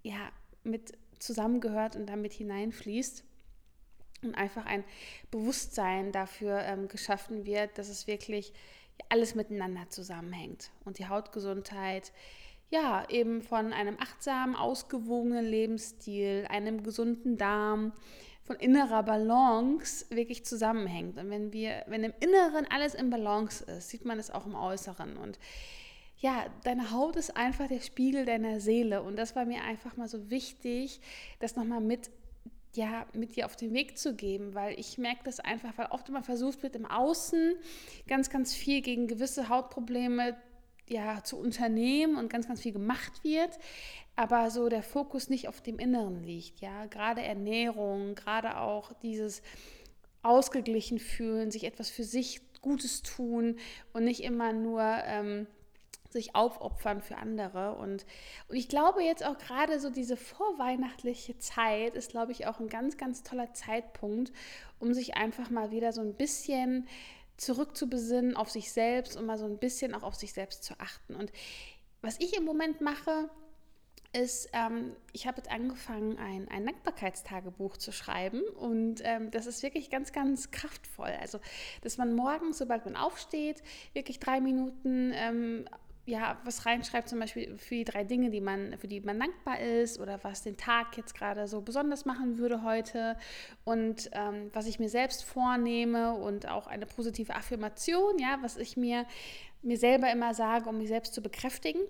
ja, 0.02 0.30
mit 0.64 0.92
zusammengehört 1.18 1.96
und 1.96 2.06
damit 2.06 2.32
hineinfließt. 2.32 3.24
Und 4.22 4.36
einfach 4.36 4.66
ein 4.66 4.84
Bewusstsein 5.32 6.12
dafür 6.12 6.60
ähm, 6.60 6.86
geschaffen 6.86 7.44
wird, 7.44 7.76
dass 7.76 7.88
es 7.88 8.06
wirklich 8.06 8.52
alles 9.08 9.34
miteinander 9.34 9.88
zusammenhängt. 9.88 10.70
Und 10.84 10.98
die 10.98 11.08
Hautgesundheit, 11.08 12.12
ja, 12.70 13.04
eben 13.08 13.42
von 13.42 13.72
einem 13.72 13.98
achtsamen, 13.98 14.54
ausgewogenen 14.54 15.44
Lebensstil, 15.44 16.46
einem 16.48 16.84
gesunden 16.84 17.36
Darm, 17.36 17.92
von 18.44 18.56
innerer 18.56 19.02
Balance 19.02 20.06
wirklich 20.10 20.44
zusammenhängt. 20.44 21.18
Und 21.18 21.30
wenn 21.30 21.52
wir, 21.52 21.84
wenn 21.86 22.04
im 22.04 22.14
Inneren 22.20 22.66
alles 22.70 22.94
in 22.94 23.10
Balance 23.10 23.64
ist, 23.64 23.90
sieht 23.90 24.04
man 24.04 24.18
es 24.18 24.30
auch 24.30 24.46
im 24.46 24.54
Äußeren. 24.54 25.16
Und 25.16 25.38
ja, 26.18 26.46
deine 26.64 26.90
Haut 26.90 27.16
ist 27.16 27.36
einfach 27.36 27.68
der 27.68 27.80
Spiegel 27.80 28.24
deiner 28.24 28.60
Seele. 28.60 29.02
Und 29.02 29.16
das 29.16 29.36
war 29.36 29.44
mir 29.44 29.62
einfach 29.62 29.96
mal 29.96 30.08
so 30.08 30.30
wichtig, 30.30 31.00
das 31.40 31.56
nochmal 31.56 31.80
mit 31.80 32.10
ja, 32.74 33.06
mit 33.12 33.36
dir 33.36 33.44
auf 33.44 33.54
den 33.54 33.74
Weg 33.74 33.98
zu 33.98 34.14
geben, 34.14 34.54
weil 34.54 34.78
ich 34.80 34.96
merke 34.96 35.22
das 35.24 35.40
einfach, 35.40 35.76
weil 35.76 35.88
oft 35.90 36.08
immer 36.08 36.22
versucht 36.22 36.62
wird, 36.62 36.74
im 36.74 36.86
Außen 36.86 37.54
ganz, 38.08 38.30
ganz 38.30 38.54
viel 38.54 38.80
gegen 38.80 39.08
gewisse 39.08 39.50
Hautprobleme 39.50 40.36
ja, 40.88 41.22
zu 41.24 41.38
unternehmen 41.38 42.16
und 42.16 42.30
ganz, 42.30 42.48
ganz 42.48 42.60
viel 42.60 42.72
gemacht 42.72 43.24
wird 43.24 43.58
aber 44.16 44.50
so 44.50 44.68
der 44.68 44.82
Fokus 44.82 45.28
nicht 45.28 45.48
auf 45.48 45.60
dem 45.60 45.78
Inneren 45.78 46.22
liegt, 46.22 46.60
ja, 46.60 46.86
gerade 46.86 47.22
Ernährung, 47.22 48.14
gerade 48.14 48.58
auch 48.58 48.92
dieses 49.02 49.42
ausgeglichen 50.22 50.98
fühlen, 50.98 51.50
sich 51.50 51.64
etwas 51.64 51.90
für 51.90 52.04
sich 52.04 52.40
Gutes 52.60 53.02
tun 53.02 53.56
und 53.92 54.04
nicht 54.04 54.22
immer 54.22 54.52
nur 54.52 54.82
ähm, 54.82 55.48
sich 56.10 56.36
aufopfern 56.36 57.00
für 57.00 57.16
andere. 57.16 57.74
Und, 57.74 58.04
und 58.48 58.56
ich 58.56 58.68
glaube 58.68 59.02
jetzt 59.02 59.24
auch 59.24 59.38
gerade 59.38 59.80
so 59.80 59.90
diese 59.90 60.16
vorweihnachtliche 60.16 61.38
Zeit 61.38 61.94
ist, 61.96 62.10
glaube 62.10 62.30
ich, 62.30 62.46
auch 62.46 62.60
ein 62.60 62.68
ganz, 62.68 62.98
ganz 62.98 63.24
toller 63.24 63.52
Zeitpunkt, 63.54 64.30
um 64.78 64.94
sich 64.94 65.16
einfach 65.16 65.50
mal 65.50 65.72
wieder 65.72 65.92
so 65.92 66.02
ein 66.02 66.14
bisschen 66.14 66.86
zurückzubesinnen 67.36 68.36
auf 68.36 68.50
sich 68.50 68.72
selbst 68.72 69.16
und 69.16 69.26
mal 69.26 69.38
so 69.38 69.46
ein 69.46 69.58
bisschen 69.58 69.94
auch 69.94 70.02
auf 70.02 70.14
sich 70.14 70.32
selbst 70.32 70.64
zu 70.64 70.78
achten. 70.78 71.14
Und 71.14 71.32
was 72.00 72.18
ich 72.20 72.36
im 72.36 72.44
Moment 72.44 72.80
mache, 72.80 73.30
ist, 74.12 74.50
ähm, 74.52 74.94
ich 75.12 75.26
habe 75.26 75.38
jetzt 75.38 75.50
angefangen, 75.50 76.18
ein, 76.18 76.46
ein 76.48 76.66
Dankbarkeitstagebuch 76.66 77.78
zu 77.78 77.92
schreiben 77.92 78.42
und 78.42 79.00
ähm, 79.04 79.30
das 79.30 79.46
ist 79.46 79.62
wirklich 79.62 79.88
ganz, 79.88 80.12
ganz 80.12 80.50
kraftvoll. 80.50 81.12
Also, 81.20 81.40
dass 81.80 81.96
man 81.96 82.14
morgens, 82.14 82.58
sobald 82.58 82.84
man 82.84 82.96
aufsteht, 82.96 83.62
wirklich 83.94 84.20
drei 84.20 84.40
Minuten 84.40 85.12
ähm, 85.14 85.64
ja, 86.04 86.36
was 86.44 86.66
reinschreibt, 86.66 87.08
zum 87.08 87.20
Beispiel 87.20 87.56
für 87.58 87.76
die 87.76 87.84
drei 87.84 88.02
Dinge, 88.02 88.30
die 88.30 88.40
man, 88.40 88.76
für 88.78 88.88
die 88.88 89.00
man 89.00 89.20
dankbar 89.20 89.60
ist 89.60 90.00
oder 90.00 90.18
was 90.24 90.42
den 90.42 90.56
Tag 90.56 90.96
jetzt 90.96 91.14
gerade 91.14 91.46
so 91.46 91.60
besonders 91.60 92.04
machen 92.04 92.38
würde 92.38 92.64
heute 92.64 93.16
und 93.64 94.10
ähm, 94.12 94.50
was 94.52 94.66
ich 94.66 94.80
mir 94.80 94.88
selbst 94.88 95.24
vornehme 95.24 96.14
und 96.14 96.48
auch 96.48 96.66
eine 96.66 96.86
positive 96.86 97.34
Affirmation, 97.36 98.18
ja, 98.18 98.38
was 98.42 98.56
ich 98.56 98.76
mir, 98.76 99.06
mir 99.62 99.78
selber 99.78 100.10
immer 100.10 100.34
sage, 100.34 100.68
um 100.68 100.78
mich 100.78 100.88
selbst 100.88 101.14
zu 101.14 101.22
bekräftigen. 101.22 101.80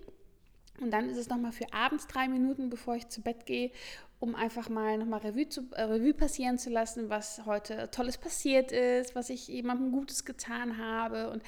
Und 0.80 0.90
dann 0.90 1.08
ist 1.08 1.16
es 1.16 1.28
nochmal 1.28 1.52
für 1.52 1.72
abends 1.72 2.06
drei 2.06 2.28
Minuten, 2.28 2.68
bevor 2.68 2.96
ich 2.96 3.08
zu 3.08 3.22
Bett 3.22 3.46
gehe, 3.46 3.70
um 4.18 4.34
einfach 4.34 4.68
mal 4.68 4.98
nochmal 4.98 5.20
Revue, 5.20 5.48
zu, 5.48 5.62
äh, 5.72 5.82
Revue 5.82 6.14
passieren 6.14 6.58
zu 6.58 6.70
lassen, 6.70 7.08
was 7.08 7.44
heute 7.44 7.90
Tolles 7.90 8.18
passiert 8.18 8.72
ist, 8.72 9.14
was 9.14 9.30
ich 9.30 9.48
jemandem 9.48 9.90
Gutes 9.90 10.24
getan 10.24 10.78
habe. 10.78 11.30
Und 11.30 11.42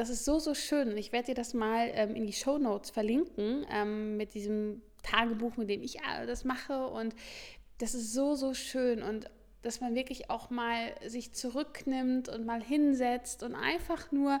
das 0.00 0.08
ist 0.08 0.24
so, 0.24 0.38
so 0.38 0.54
schön. 0.54 0.88
Und 0.88 0.96
ich 0.96 1.12
werde 1.12 1.26
dir 1.26 1.34
das 1.34 1.52
mal 1.52 1.90
ähm, 1.92 2.14
in 2.14 2.26
die 2.26 2.32
Show 2.32 2.56
Notes 2.56 2.88
verlinken 2.88 3.66
ähm, 3.70 4.16
mit 4.16 4.32
diesem 4.32 4.80
Tagebuch, 5.02 5.58
mit 5.58 5.68
dem 5.68 5.82
ich 5.82 5.98
äh, 5.98 6.26
das 6.26 6.44
mache. 6.44 6.86
Und 6.86 7.14
das 7.76 7.94
ist 7.94 8.14
so, 8.14 8.34
so 8.34 8.54
schön. 8.54 9.02
Und 9.02 9.28
dass 9.60 9.82
man 9.82 9.94
wirklich 9.94 10.30
auch 10.30 10.48
mal 10.48 10.94
sich 11.06 11.34
zurücknimmt 11.34 12.30
und 12.30 12.46
mal 12.46 12.62
hinsetzt 12.62 13.42
und 13.42 13.54
einfach 13.54 14.10
nur 14.10 14.40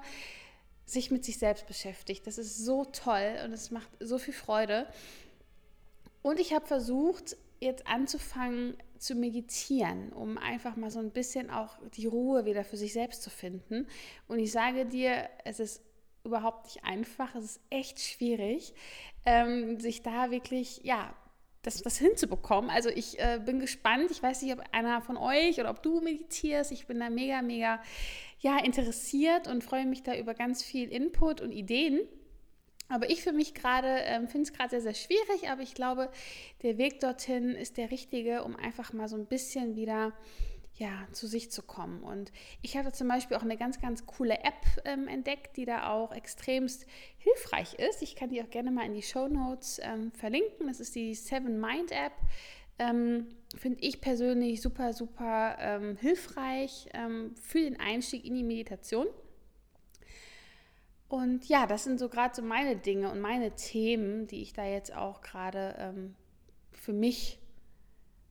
sich 0.86 1.10
mit 1.10 1.26
sich 1.26 1.36
selbst 1.36 1.66
beschäftigt. 1.66 2.26
Das 2.26 2.38
ist 2.38 2.64
so 2.64 2.86
toll 2.86 3.36
und 3.44 3.52
es 3.52 3.70
macht 3.70 3.90
so 4.00 4.16
viel 4.16 4.32
Freude. 4.32 4.86
Und 6.22 6.40
ich 6.40 6.54
habe 6.54 6.66
versucht, 6.66 7.36
jetzt 7.60 7.86
anzufangen 7.86 8.76
zu 8.98 9.14
meditieren, 9.14 10.12
um 10.12 10.38
einfach 10.38 10.76
mal 10.76 10.90
so 10.90 10.98
ein 10.98 11.10
bisschen 11.10 11.50
auch 11.50 11.78
die 11.94 12.06
Ruhe 12.06 12.44
wieder 12.44 12.64
für 12.64 12.76
sich 12.76 12.92
selbst 12.92 13.22
zu 13.22 13.30
finden. 13.30 13.86
Und 14.28 14.38
ich 14.38 14.50
sage 14.50 14.86
dir, 14.86 15.28
es 15.44 15.60
ist 15.60 15.82
überhaupt 16.24 16.64
nicht 16.64 16.84
einfach, 16.84 17.34
es 17.34 17.44
ist 17.44 17.60
echt 17.70 18.00
schwierig, 18.00 18.74
ähm, 19.24 19.78
sich 19.80 20.02
da 20.02 20.30
wirklich, 20.30 20.80
ja, 20.84 21.14
das, 21.62 21.82
das 21.82 21.98
hinzubekommen. 21.98 22.70
Also 22.70 22.88
ich 22.88 23.18
äh, 23.18 23.40
bin 23.44 23.60
gespannt. 23.60 24.10
Ich 24.10 24.22
weiß 24.22 24.42
nicht, 24.42 24.52
ob 24.52 24.62
einer 24.72 25.02
von 25.02 25.16
euch 25.16 25.60
oder 25.60 25.70
ob 25.70 25.82
du 25.82 26.00
meditierst. 26.00 26.72
Ich 26.72 26.86
bin 26.86 27.00
da 27.00 27.10
mega, 27.10 27.42
mega 27.42 27.82
ja, 28.40 28.58
interessiert 28.58 29.46
und 29.46 29.62
freue 29.62 29.84
mich 29.84 30.02
da 30.02 30.16
über 30.16 30.34
ganz 30.34 30.62
viel 30.62 30.88
Input 30.88 31.40
und 31.40 31.52
Ideen. 31.52 32.00
Aber 32.90 33.08
ich 33.08 33.22
für 33.22 33.32
mich 33.32 33.54
gerade 33.54 33.86
ähm, 33.86 34.28
finde 34.28 34.50
es 34.50 34.52
gerade 34.52 34.70
sehr, 34.70 34.82
sehr 34.82 34.94
schwierig, 34.94 35.48
aber 35.48 35.62
ich 35.62 35.74
glaube, 35.74 36.10
der 36.62 36.76
Weg 36.76 37.00
dorthin 37.00 37.54
ist 37.54 37.76
der 37.76 37.90
richtige, 37.90 38.42
um 38.42 38.56
einfach 38.56 38.92
mal 38.92 39.08
so 39.08 39.16
ein 39.16 39.26
bisschen 39.26 39.76
wieder 39.76 40.12
ja, 40.74 41.06
zu 41.12 41.26
sich 41.26 41.50
zu 41.50 41.62
kommen. 41.62 42.02
Und 42.02 42.32
ich 42.62 42.76
habe 42.76 42.90
zum 42.90 43.06
Beispiel 43.06 43.36
auch 43.36 43.42
eine 43.42 43.58
ganz, 43.58 43.80
ganz 43.80 44.06
coole 44.06 44.38
App 44.38 44.64
ähm, 44.86 45.08
entdeckt, 45.08 45.56
die 45.56 45.66
da 45.66 45.90
auch 45.90 46.10
extremst 46.10 46.86
hilfreich 47.18 47.74
ist. 47.74 48.02
Ich 48.02 48.16
kann 48.16 48.30
die 48.30 48.42
auch 48.42 48.50
gerne 48.50 48.70
mal 48.70 48.86
in 48.86 48.94
die 48.94 49.02
Show 49.02 49.28
Notes 49.28 49.78
ähm, 49.82 50.10
verlinken. 50.12 50.66
Das 50.66 50.80
ist 50.80 50.94
die 50.94 51.14
Seven 51.14 51.60
Mind 51.60 51.92
App. 51.92 52.12
Ähm, 52.78 53.28
Finde 53.56 53.78
ich 53.82 54.00
persönlich 54.00 54.62
super, 54.62 54.94
super 54.94 55.56
ähm, 55.60 55.96
hilfreich 56.00 56.88
ähm, 56.94 57.34
für 57.40 57.60
den 57.60 57.78
Einstieg 57.78 58.24
in 58.24 58.34
die 58.34 58.42
Meditation. 58.42 59.06
Und 61.10 61.48
ja, 61.48 61.66
das 61.66 61.82
sind 61.82 61.98
so 61.98 62.08
gerade 62.08 62.36
so 62.36 62.40
meine 62.40 62.76
Dinge 62.76 63.10
und 63.10 63.20
meine 63.20 63.50
Themen, 63.56 64.28
die 64.28 64.42
ich 64.42 64.52
da 64.52 64.64
jetzt 64.64 64.94
auch 64.94 65.22
gerade 65.22 65.74
ähm, 65.76 66.14
für 66.70 66.92
mich 66.92 67.40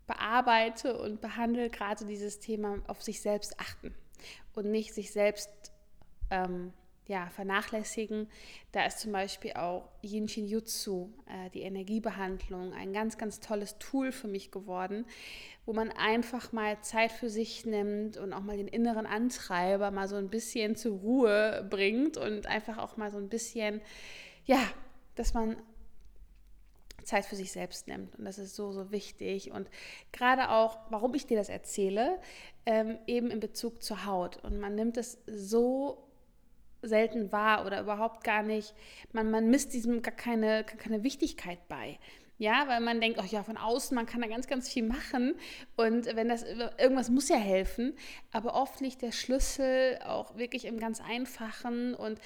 bearbeite 0.07 0.97
und 0.97 1.19
behandle, 1.19 1.69
gerade 1.69 2.05
dieses 2.05 2.39
Thema 2.39 2.81
auf 2.87 3.01
sich 3.01 3.19
selbst 3.19 3.59
achten 3.59 3.93
und 4.53 4.71
nicht 4.71 4.93
sich 4.93 5.11
selbst 5.11 5.49
ähm, 6.31 6.71
ja, 7.09 7.27
vernachlässigen. 7.31 8.27
Da 8.71 8.85
ist 8.85 8.99
zum 8.99 9.11
Beispiel 9.11 9.53
auch 9.53 9.89
Yin 10.03 10.27
Shin 10.27 10.47
Jutsu, 10.47 11.09
äh, 11.25 11.49
die 11.49 11.61
Energiebehandlung, 11.61 12.71
ein 12.73 12.93
ganz, 12.93 13.17
ganz 13.17 13.39
tolles 13.39 13.79
Tool 13.79 14.11
für 14.11 14.27
mich 14.27 14.51
geworden, 14.51 15.05
wo 15.65 15.73
man 15.73 15.91
einfach 15.91 16.51
mal 16.51 16.79
Zeit 16.81 17.11
für 17.11 17.29
sich 17.29 17.65
nimmt 17.65 18.17
und 18.17 18.31
auch 18.31 18.41
mal 18.41 18.57
den 18.57 18.67
inneren 18.67 19.07
Antreiber 19.07 19.89
mal 19.89 20.07
so 20.07 20.17
ein 20.17 20.29
bisschen 20.29 20.75
zur 20.75 20.99
Ruhe 20.99 21.67
bringt 21.67 22.15
und 22.17 22.45
einfach 22.45 22.77
auch 22.77 22.95
mal 22.95 23.09
so 23.09 23.17
ein 23.17 23.27
bisschen, 23.27 23.81
ja, 24.45 24.61
dass 25.15 25.33
man 25.33 25.57
Zeit 27.05 27.25
für 27.25 27.35
sich 27.35 27.51
selbst 27.51 27.87
nimmt. 27.87 28.15
Und 28.19 28.25
das 28.25 28.37
ist 28.37 28.55
so, 28.55 28.71
so 28.71 28.91
wichtig. 28.91 29.49
Und 29.49 29.67
gerade 30.11 30.51
auch, 30.51 30.77
warum 30.91 31.15
ich 31.15 31.25
dir 31.25 31.37
das 31.37 31.49
erzähle, 31.49 32.19
ähm, 32.67 32.99
eben 33.07 33.31
in 33.31 33.39
Bezug 33.39 33.81
zur 33.81 34.05
Haut. 34.05 34.37
Und 34.43 34.59
man 34.59 34.75
nimmt 34.75 34.95
es 34.95 35.17
so 35.25 36.08
selten 36.81 37.31
wahr 37.31 37.65
oder 37.65 37.81
überhaupt 37.81 38.23
gar 38.23 38.43
nicht, 38.43 38.73
man, 39.11 39.31
man 39.31 39.49
misst 39.49 39.73
diesem 39.73 40.01
gar 40.01 40.15
keine, 40.15 40.63
gar 40.63 40.77
keine 40.77 41.03
Wichtigkeit 41.03 41.67
bei. 41.67 41.99
Ja, 42.39 42.69
weil 42.69 42.79
man 42.79 43.01
denkt, 43.01 43.19
ach 43.21 43.25
ja, 43.25 43.43
von 43.43 43.57
außen, 43.57 43.93
man 43.93 44.05
kann 44.05 44.21
da 44.21 44.27
ganz, 44.29 44.47
ganz 44.47 44.69
viel 44.71 44.83
machen. 44.83 45.35
Und 45.75 46.05
wenn 46.15 46.29
das, 46.29 46.43
irgendwas 46.77 47.09
muss 47.09 47.27
ja 47.27 47.35
helfen, 47.35 47.93
aber 48.31 48.53
oft 48.53 48.79
liegt 48.79 49.01
der 49.01 49.11
Schlüssel 49.11 49.99
auch 50.05 50.37
wirklich 50.37 50.63
im 50.63 50.79
ganz 50.79 51.01
Einfachen. 51.01 51.93
Und 51.95 52.17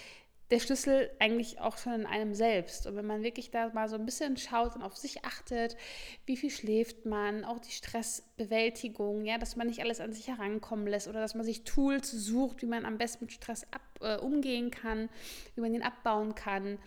der 0.54 0.60
Schlüssel 0.60 1.10
eigentlich 1.20 1.60
auch 1.60 1.78
schon 1.78 1.94
in 1.94 2.06
einem 2.06 2.36
selbst. 2.36 2.86
Und 2.86 2.96
wenn 2.96 3.08
man 3.08 3.24
wirklich 3.24 3.50
da 3.50 3.70
mal 3.70 3.90
so 3.90 3.96
ein 3.96 4.06
bisschen 4.06 4.38
schaut 4.38 4.76
und 4.76 4.84
auf 4.84 4.96
sich 4.96 5.26
achtet, 5.26 5.76
wie 6.28 6.38
viel 6.38 6.52
schläft 6.52 7.08
man, 7.08 7.44
auch 7.44 7.58
die 7.58 7.72
Stressbewältigung, 7.72 9.26
ja, 9.26 9.40
dass 9.40 9.56
man 9.56 9.66
nicht 9.66 9.82
alles 9.82 10.00
an 10.00 10.14
sich 10.14 10.28
herankommen 10.28 10.86
lässt 10.86 11.08
oder 11.08 11.22
dass 11.22 11.34
man 11.34 11.44
sich 11.44 11.64
Tools 11.64 12.12
sucht, 12.12 12.62
wie 12.62 12.68
man 12.68 12.86
am 12.86 13.00
besten 13.00 13.26
mit 13.26 13.34
Stress 13.34 13.66
ab, 13.72 13.82
äh, 14.02 14.18
umgehen 14.18 14.70
kann, 14.70 15.10
wie 15.56 15.62
man 15.62 15.74
ihn 15.74 15.82
abbauen 15.82 16.36
kann, 16.36 16.78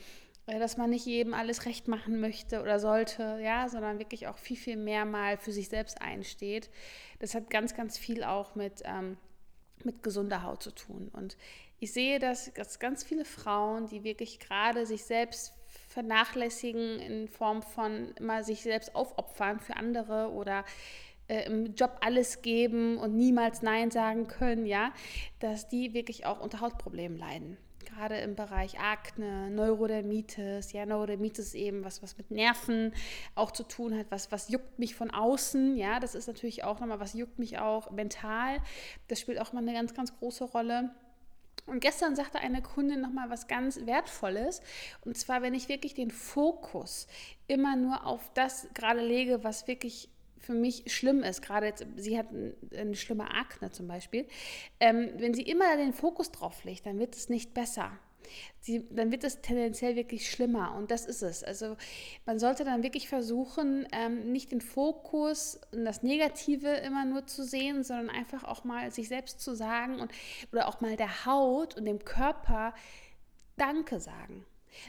äh, 0.47 0.61
dass 0.61 0.77
man 0.77 0.91
nicht 0.91 1.05
jedem 1.05 1.35
alles 1.35 1.67
recht 1.67 1.89
machen 1.89 2.21
möchte 2.21 2.63
oder 2.63 2.79
sollte, 2.79 3.41
ja, 3.43 3.69
sondern 3.69 3.99
wirklich 3.99 4.29
auch 4.29 4.39
viel, 4.39 4.57
viel 4.57 4.77
mehr 4.77 5.05
mal 5.05 5.39
für 5.39 5.51
sich 5.51 5.69
selbst 5.69 6.01
einsteht. 6.01 6.71
Das 7.19 7.35
hat 7.35 7.51
ganz, 7.51 7.75
ganz 7.75 7.99
viel 7.99 8.23
auch 8.23 8.55
mit, 8.55 8.83
ähm, 8.85 9.17
mit 9.83 10.05
gesunder 10.05 10.45
Haut 10.45 10.63
zu 10.63 10.71
tun. 10.71 11.11
Und 11.13 11.37
ich 11.79 11.93
sehe, 11.93 12.19
dass, 12.19 12.53
dass 12.55 12.79
ganz 12.79 13.05
viele 13.05 13.25
Frauen, 13.25 13.87
die 13.87 14.03
wirklich 14.05 14.41
gerade 14.41 14.87
sich 14.87 15.05
selbst 15.05 15.53
vernachlässigen 15.89 16.99
in 17.01 17.29
Form 17.29 17.63
von 17.63 18.13
immer 18.17 18.45
sich 18.45 18.63
selbst 18.63 18.95
aufopfern 18.95 19.61
für 19.61 19.77
andere 19.77 20.31
oder 20.31 20.65
äh, 21.29 21.47
im 21.47 21.75
Job 21.75 21.99
alles 22.01 22.43
geben 22.43 22.99
und 22.99 23.17
niemals 23.17 23.63
Nein 23.63 23.91
sagen 23.91 24.27
können, 24.27 24.67
ja, 24.67 24.93
dass 25.41 25.69
die 25.69 25.95
wirklich 25.95 26.27
auch 26.27 26.41
unter 26.41 26.61
Hautproblemen 26.61 27.19
leiden. 27.19 27.57
Gerade 27.85 28.17
im 28.19 28.35
Bereich 28.35 28.79
Akne, 28.79 29.49
Neurodermitis, 29.51 30.73
ja, 30.73 30.85
Neurodermitis 30.87 31.55
eben 31.55 31.85
was, 31.85 32.03
was 32.03 32.19
mit 32.19 32.31
Nerven 32.31 32.93
auch 33.35 33.53
zu 33.53 33.63
tun 33.63 33.97
hat, 33.97 34.07
was, 34.11 34.31
was 34.33 34.49
juckt 34.49 34.79
mich 34.79 34.95
von 34.95 35.11
außen, 35.11 35.77
ja, 35.77 35.99
das 36.01 36.15
ist 36.15 36.27
natürlich 36.27 36.65
auch 36.65 36.81
nochmal, 36.81 37.01
was 37.01 37.15
juckt 37.15 37.39
mich 37.39 37.59
auch 37.59 37.91
mental, 37.91 38.59
das 39.09 39.21
spielt 39.21 39.41
auch 39.41 39.53
mal 39.53 39.63
eine 39.63 39.73
ganz, 39.73 39.95
ganz 39.95 40.17
große 40.19 40.45
Rolle. 40.45 40.91
Und 41.67 41.81
gestern 41.81 42.15
sagte 42.15 42.39
eine 42.39 42.63
Kundin 42.63 43.01
nochmal 43.01 43.29
was 43.29 43.49
ganz 43.49 43.85
Wertvolles. 43.87 44.63
Und 45.05 45.19
zwar, 45.19 45.43
wenn 45.43 45.55
ich 45.55 45.69
wirklich 45.69 45.95
den 45.95 46.11
Fokus 46.11 47.09
immer 47.49 47.77
nur 47.77 48.07
auf 48.07 48.31
das 48.35 48.69
gerade 48.73 49.01
lege, 49.01 49.43
was 49.43 49.67
wirklich 49.67 50.09
für 50.39 50.55
mich 50.55 50.85
schlimm 50.93 51.23
ist, 51.25 51.43
gerade 51.43 51.67
jetzt, 51.67 51.85
sie 51.97 52.17
hat 52.17 52.29
eine 52.77 52.95
schlimme 52.95 53.31
Akne 53.33 53.73
zum 53.73 53.89
Beispiel, 53.89 54.27
ähm, 54.79 55.11
wenn 55.17 55.35
sie 55.35 55.43
immer 55.43 55.77
den 55.77 55.93
Fokus 55.93 56.31
drauf 56.31 56.63
legt, 56.63 56.87
dann 56.87 57.01
wird 57.01 57.17
es 57.17 57.29
nicht 57.29 57.53
besser. 57.53 57.99
Sie, 58.61 58.87
dann 58.91 59.11
wird 59.11 59.25
es 59.25 59.41
tendenziell 59.41 59.97
wirklich 59.97 60.31
schlimmer 60.31 60.75
und 60.77 60.91
das 60.91 61.07
ist 61.07 61.23
es. 61.23 61.45
Also 61.45 61.77
man 62.25 62.39
sollte 62.39 62.65
dann 62.65 62.83
wirklich 62.83 63.09
versuchen, 63.09 63.87
ähm, 63.93 64.33
nicht 64.33 64.53
den 64.53 64.61
Fokus 64.61 65.61
und 65.73 65.85
das 65.85 66.03
Negative 66.03 66.69
immer 66.69 67.05
nur 67.05 67.27
zu 67.27 67.45
sehen, 67.45 67.85
sondern 67.85 68.11
einfach 68.11 68.45
auch 68.45 68.65
mal 68.65 68.91
sich 68.91 69.09
selbst 69.09 69.41
zu 69.41 69.55
sagen 69.55 70.01
und 70.01 70.13
oder 70.53 70.69
auch 70.69 70.81
mal 70.81 70.97
der 70.97 71.27
Haut 71.27 71.77
und 71.77 71.85
dem 71.85 72.05
Körper 72.05 72.75
Danke 73.57 74.01
sagen. 74.01 74.45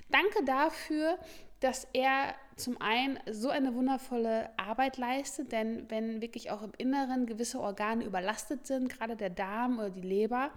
Danke 0.10 0.44
dafür, 0.46 1.17
dass 1.60 1.88
er 1.94 2.36
zum 2.56 2.79
einen 2.82 3.20
so 3.29 3.50
eine 3.50 3.74
wundervolle 3.74 4.50
Arbeit 4.58 4.98
leistet, 4.98 5.51
denn 5.51 5.89
wenn 5.89 6.22
wirklich 6.22 6.51
auch 6.51 6.62
im 6.62 6.72
Inneren 6.77 7.25
gewisse 7.25 7.60
Organe 7.60 8.03
überlastet 8.03 8.67
sind, 8.67 8.89
gerade 8.89 9.15
der 9.15 9.29
Darm 9.29 9.79
oder 9.79 9.89
die 9.89 10.01
Leber, 10.01 10.51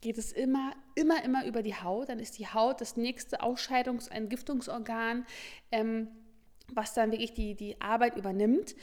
geht 0.00 0.18
es 0.18 0.32
immer, 0.32 0.72
immer, 0.94 1.24
immer 1.24 1.46
über 1.46 1.62
die 1.62 1.74
Haut. 1.74 2.08
Dann 2.08 2.18
ist 2.18 2.38
die 2.38 2.46
Haut 2.46 2.80
das 2.80 2.96
nächste 2.96 3.40
Ausscheidungs-, 3.42 4.10
Entgiftungsorgan, 4.10 5.26
ähm, 5.72 6.08
was 6.72 6.94
dann 6.94 7.10
wirklich 7.10 7.34
die, 7.34 7.54
die 7.54 7.80
Arbeit 7.80 8.16
übernimmt. 8.16 8.76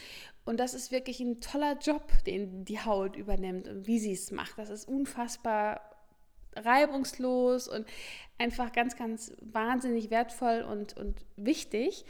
Und 0.44 0.60
das 0.60 0.74
ist 0.74 0.92
wirklich 0.92 1.20
ein 1.20 1.42
toller 1.42 1.78
Job, 1.78 2.12
den 2.26 2.66
die 2.66 2.80
Haut 2.80 3.16
übernimmt 3.16 3.68
und 3.68 3.88
wie 3.88 4.00
sie 4.00 4.14
es 4.14 4.32
macht. 4.32 4.58
Das 4.58 4.70
ist 4.70 4.88
unfassbar 4.88 5.82
reibungslos 6.56 7.68
und 7.68 7.86
einfach 8.38 8.72
ganz, 8.72 8.96
ganz 8.96 9.34
wahnsinnig 9.42 10.10
wertvoll 10.10 10.62
und, 10.62 10.96
und 10.98 11.26
wichtig. 11.36 12.06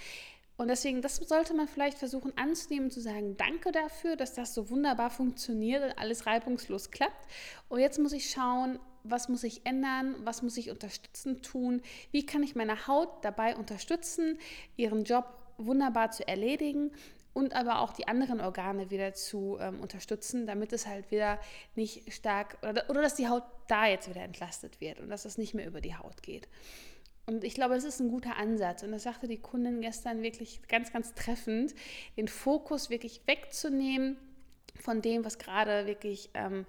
Und 0.57 0.69
deswegen, 0.69 1.01
das 1.01 1.17
sollte 1.17 1.53
man 1.53 1.67
vielleicht 1.67 1.97
versuchen 1.97 2.37
anzunehmen, 2.37 2.89
zu 2.89 3.01
sagen, 3.01 3.35
danke 3.35 3.71
dafür, 3.71 4.15
dass 4.15 4.33
das 4.33 4.53
so 4.53 4.69
wunderbar 4.69 5.09
funktioniert 5.09 5.83
und 5.83 5.97
alles 5.97 6.25
reibungslos 6.25 6.91
klappt. 6.91 7.27
Und 7.67 7.79
jetzt 7.79 7.99
muss 7.99 8.13
ich 8.13 8.29
schauen, 8.29 8.79
was 9.07 9.29
muss 9.29 9.43
ich 9.43 9.65
ändern, 9.65 10.15
was 10.23 10.41
muss 10.41 10.57
ich 10.57 10.71
unterstützend 10.71 11.43
tun, 11.45 11.81
wie 12.11 12.25
kann 12.25 12.43
ich 12.43 12.55
meine 12.55 12.87
Haut 12.87 13.23
dabei 13.23 13.55
unterstützen, 13.55 14.37
ihren 14.77 15.03
Job 15.03 15.25
wunderbar 15.57 16.11
zu 16.11 16.27
erledigen 16.27 16.91
und 17.33 17.53
aber 17.53 17.79
auch 17.79 17.93
die 17.93 18.07
anderen 18.07 18.39
Organe 18.39 18.89
wieder 18.89 19.13
zu 19.13 19.57
ähm, 19.59 19.81
unterstützen, 19.81 20.47
damit 20.47 20.71
es 20.73 20.87
halt 20.87 21.11
wieder 21.11 21.39
nicht 21.75 22.13
stark 22.13 22.57
oder, 22.61 22.89
oder 22.89 23.01
dass 23.01 23.15
die 23.15 23.27
Haut 23.27 23.43
da 23.67 23.87
jetzt 23.87 24.09
wieder 24.09 24.21
entlastet 24.21 24.79
wird 24.79 24.99
und 24.99 25.09
dass 25.09 25.25
es 25.25 25.37
nicht 25.37 25.53
mehr 25.53 25.67
über 25.67 25.81
die 25.81 25.95
Haut 25.95 26.23
geht. 26.23 26.47
Und 27.25 27.43
ich 27.43 27.55
glaube, 27.55 27.75
es 27.75 27.83
ist 27.83 27.99
ein 27.99 28.09
guter 28.09 28.37
Ansatz. 28.37 28.83
Und 28.83 28.91
das 28.91 29.03
sagte 29.03 29.27
die 29.27 29.39
Kundin 29.39 29.81
gestern 29.81 30.21
wirklich 30.21 30.61
ganz, 30.67 30.93
ganz 30.93 31.13
treffend, 31.15 31.73
den 32.17 32.27
Fokus 32.27 32.89
wirklich 32.89 33.21
wegzunehmen 33.25 34.15
von 34.79 35.01
dem, 35.01 35.25
was 35.25 35.39
gerade 35.39 35.87
wirklich 35.87 36.29
ähm, 36.35 36.65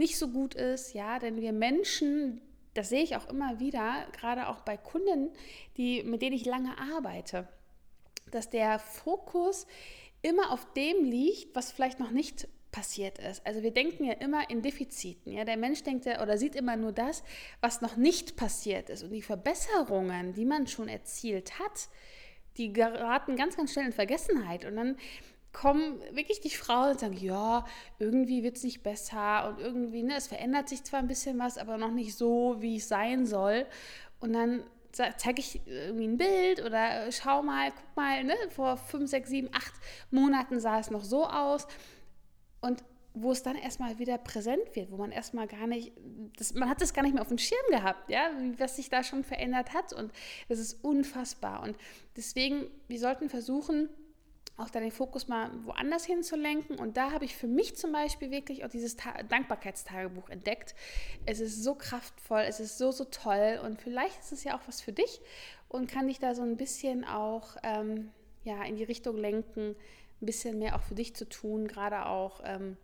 nicht 0.00 0.18
so 0.18 0.28
gut 0.28 0.54
ist. 0.54 0.94
Ja, 0.94 1.20
denn 1.20 1.40
wir 1.40 1.52
Menschen, 1.52 2.40
das 2.74 2.88
sehe 2.88 3.04
ich 3.04 3.14
auch 3.14 3.28
immer 3.28 3.60
wieder, 3.60 4.06
gerade 4.18 4.48
auch 4.48 4.62
bei 4.62 4.76
Kunden, 4.76 5.30
die, 5.76 6.02
mit 6.02 6.22
denen 6.22 6.34
ich 6.34 6.44
lange 6.44 6.76
arbeite, 6.78 7.46
dass 8.32 8.50
der 8.50 8.80
Fokus 8.80 9.66
immer 10.22 10.50
auf 10.50 10.72
dem 10.72 11.04
liegt, 11.04 11.54
was 11.54 11.70
vielleicht 11.70 12.00
noch 12.00 12.10
nicht 12.10 12.48
passiert 12.72 13.18
ist. 13.18 13.44
Also 13.46 13.62
wir 13.62 13.72
denken 13.72 14.04
ja 14.04 14.14
immer 14.14 14.48
in 14.48 14.62
Defiziten. 14.62 15.32
Ja? 15.32 15.44
Der 15.44 15.56
Mensch 15.56 15.82
denkt 15.82 16.06
ja 16.06 16.22
oder 16.22 16.38
sieht 16.38 16.54
immer 16.54 16.76
nur 16.76 16.92
das, 16.92 17.22
was 17.60 17.80
noch 17.80 17.96
nicht 17.96 18.36
passiert 18.36 18.90
ist. 18.90 19.02
Und 19.02 19.10
die 19.10 19.22
Verbesserungen, 19.22 20.34
die 20.34 20.44
man 20.44 20.66
schon 20.66 20.88
erzielt 20.88 21.58
hat, 21.58 21.88
die 22.56 22.72
geraten 22.72 23.36
ganz, 23.36 23.56
ganz 23.56 23.72
schnell 23.72 23.86
in 23.86 23.92
Vergessenheit. 23.92 24.64
Und 24.64 24.76
dann 24.76 24.96
kommen 25.52 26.00
wirklich 26.12 26.40
die 26.40 26.50
Frauen 26.50 26.92
und 26.92 27.00
sagen, 27.00 27.16
ja, 27.16 27.64
irgendwie 27.98 28.42
wird 28.42 28.56
es 28.56 28.64
nicht 28.64 28.82
besser 28.82 29.48
und 29.48 29.60
irgendwie, 29.60 30.02
ne, 30.02 30.14
es 30.16 30.28
verändert 30.28 30.68
sich 30.68 30.84
zwar 30.84 31.00
ein 31.00 31.08
bisschen 31.08 31.38
was, 31.38 31.58
aber 31.58 31.76
noch 31.76 31.90
nicht 31.90 32.16
so, 32.16 32.56
wie 32.60 32.76
es 32.76 32.88
sein 32.88 33.26
soll. 33.26 33.66
Und 34.20 34.32
dann 34.32 34.62
zeige 34.92 35.40
ich 35.40 35.60
irgendwie 35.66 36.06
ein 36.06 36.16
Bild 36.16 36.64
oder 36.64 37.10
schau 37.10 37.42
mal, 37.42 37.70
guck 37.70 37.96
mal, 37.96 38.24
ne, 38.24 38.34
vor 38.50 38.76
fünf, 38.76 39.10
sechs, 39.10 39.30
sieben, 39.30 39.48
acht 39.52 39.74
Monaten 40.10 40.60
sah 40.60 40.78
es 40.78 40.90
noch 40.90 41.04
so 41.04 41.26
aus. 41.26 41.66
Und 42.60 42.84
wo 43.12 43.32
es 43.32 43.42
dann 43.42 43.56
erstmal 43.56 43.98
wieder 43.98 44.18
präsent 44.18 44.74
wird, 44.74 44.92
wo 44.92 44.96
man 44.96 45.10
erstmal 45.10 45.48
gar 45.48 45.66
nicht, 45.66 45.92
das, 46.36 46.54
man 46.54 46.68
hat 46.68 46.80
das 46.80 46.94
gar 46.94 47.02
nicht 47.02 47.12
mehr 47.12 47.22
auf 47.22 47.28
dem 47.28 47.38
Schirm 47.38 47.58
gehabt, 47.70 48.08
ja, 48.08 48.30
was 48.58 48.76
sich 48.76 48.88
da 48.88 49.02
schon 49.02 49.24
verändert 49.24 49.74
hat. 49.74 49.92
Und 49.92 50.12
das 50.48 50.58
ist 50.58 50.84
unfassbar. 50.84 51.62
Und 51.62 51.76
deswegen, 52.16 52.70
wir 52.86 53.00
sollten 53.00 53.28
versuchen, 53.28 53.88
auch 54.60 54.70
da 54.70 54.80
den 54.80 54.90
Fokus 54.90 55.28
mal 55.28 55.50
woanders 55.64 56.04
hinzulenken. 56.04 56.78
Und 56.78 56.96
da 56.96 57.12
habe 57.12 57.24
ich 57.24 57.34
für 57.34 57.46
mich 57.46 57.76
zum 57.76 57.92
Beispiel 57.92 58.30
wirklich 58.30 58.64
auch 58.64 58.68
dieses 58.68 58.96
Ta 58.96 59.22
Dankbarkeitstagebuch 59.22 60.28
entdeckt. 60.28 60.74
Es 61.26 61.40
ist 61.40 61.62
so 61.62 61.74
kraftvoll, 61.74 62.42
es 62.46 62.60
ist 62.60 62.78
so, 62.78 62.92
so 62.92 63.04
toll 63.04 63.60
und 63.64 63.80
vielleicht 63.80 64.20
ist 64.20 64.32
es 64.32 64.44
ja 64.44 64.56
auch 64.56 64.62
was 64.66 64.80
für 64.80 64.92
dich 64.92 65.20
und 65.68 65.90
kann 65.90 66.08
dich 66.08 66.18
da 66.18 66.34
so 66.34 66.42
ein 66.42 66.56
bisschen 66.56 67.04
auch 67.04 67.56
ähm, 67.62 68.10
ja, 68.44 68.62
in 68.64 68.76
die 68.76 68.84
Richtung 68.84 69.16
lenken, 69.16 69.76
ein 70.20 70.26
bisschen 70.26 70.58
mehr 70.58 70.76
auch 70.76 70.82
für 70.82 70.94
dich 70.94 71.14
zu 71.14 71.28
tun, 71.28 71.66
gerade 71.66 72.06
auch. 72.06 72.40
Ähm, 72.44 72.76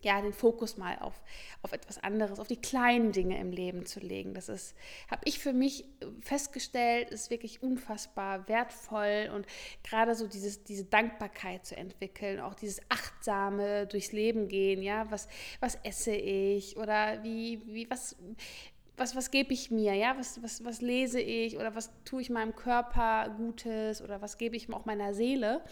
ja, 0.00 0.20
den 0.20 0.32
Fokus 0.32 0.76
mal 0.76 0.96
auf, 1.00 1.20
auf 1.62 1.72
etwas 1.72 1.98
anderes, 2.02 2.38
auf 2.38 2.46
die 2.46 2.60
kleinen 2.60 3.12
Dinge 3.12 3.38
im 3.38 3.50
Leben 3.50 3.84
zu 3.84 4.00
legen. 4.00 4.34
Das 4.34 4.48
ist, 4.48 4.76
habe 5.10 5.22
ich 5.24 5.38
für 5.40 5.52
mich 5.52 5.84
festgestellt, 6.20 7.10
ist 7.10 7.30
wirklich 7.30 7.62
unfassbar 7.62 8.48
wertvoll 8.48 9.30
und 9.34 9.46
gerade 9.82 10.14
so 10.14 10.26
dieses, 10.28 10.62
diese 10.62 10.84
Dankbarkeit 10.84 11.66
zu 11.66 11.76
entwickeln, 11.76 12.40
auch 12.40 12.54
dieses 12.54 12.80
achtsame 12.88 13.86
durchs 13.86 14.12
Leben 14.12 14.48
gehen, 14.48 14.82
ja, 14.82 15.10
was, 15.10 15.28
was 15.60 15.76
esse 15.82 16.14
ich 16.14 16.76
oder 16.76 17.22
wie, 17.24 17.60
wie, 17.66 17.90
was, 17.90 18.16
was, 18.98 19.16
was 19.16 19.30
gebe 19.30 19.52
ich 19.52 19.70
mir, 19.70 19.94
ja, 19.94 20.16
was, 20.18 20.42
was, 20.42 20.64
was 20.64 20.80
lese 20.80 21.20
ich 21.20 21.56
oder 21.56 21.74
was 21.74 21.90
tue 22.04 22.20
ich 22.20 22.30
meinem 22.30 22.54
Körper 22.54 23.34
Gutes 23.36 24.02
oder 24.02 24.20
was 24.20 24.38
gebe 24.38 24.56
ich 24.56 24.72
auch 24.72 24.84
meiner 24.84 25.14
Seele. 25.14 25.62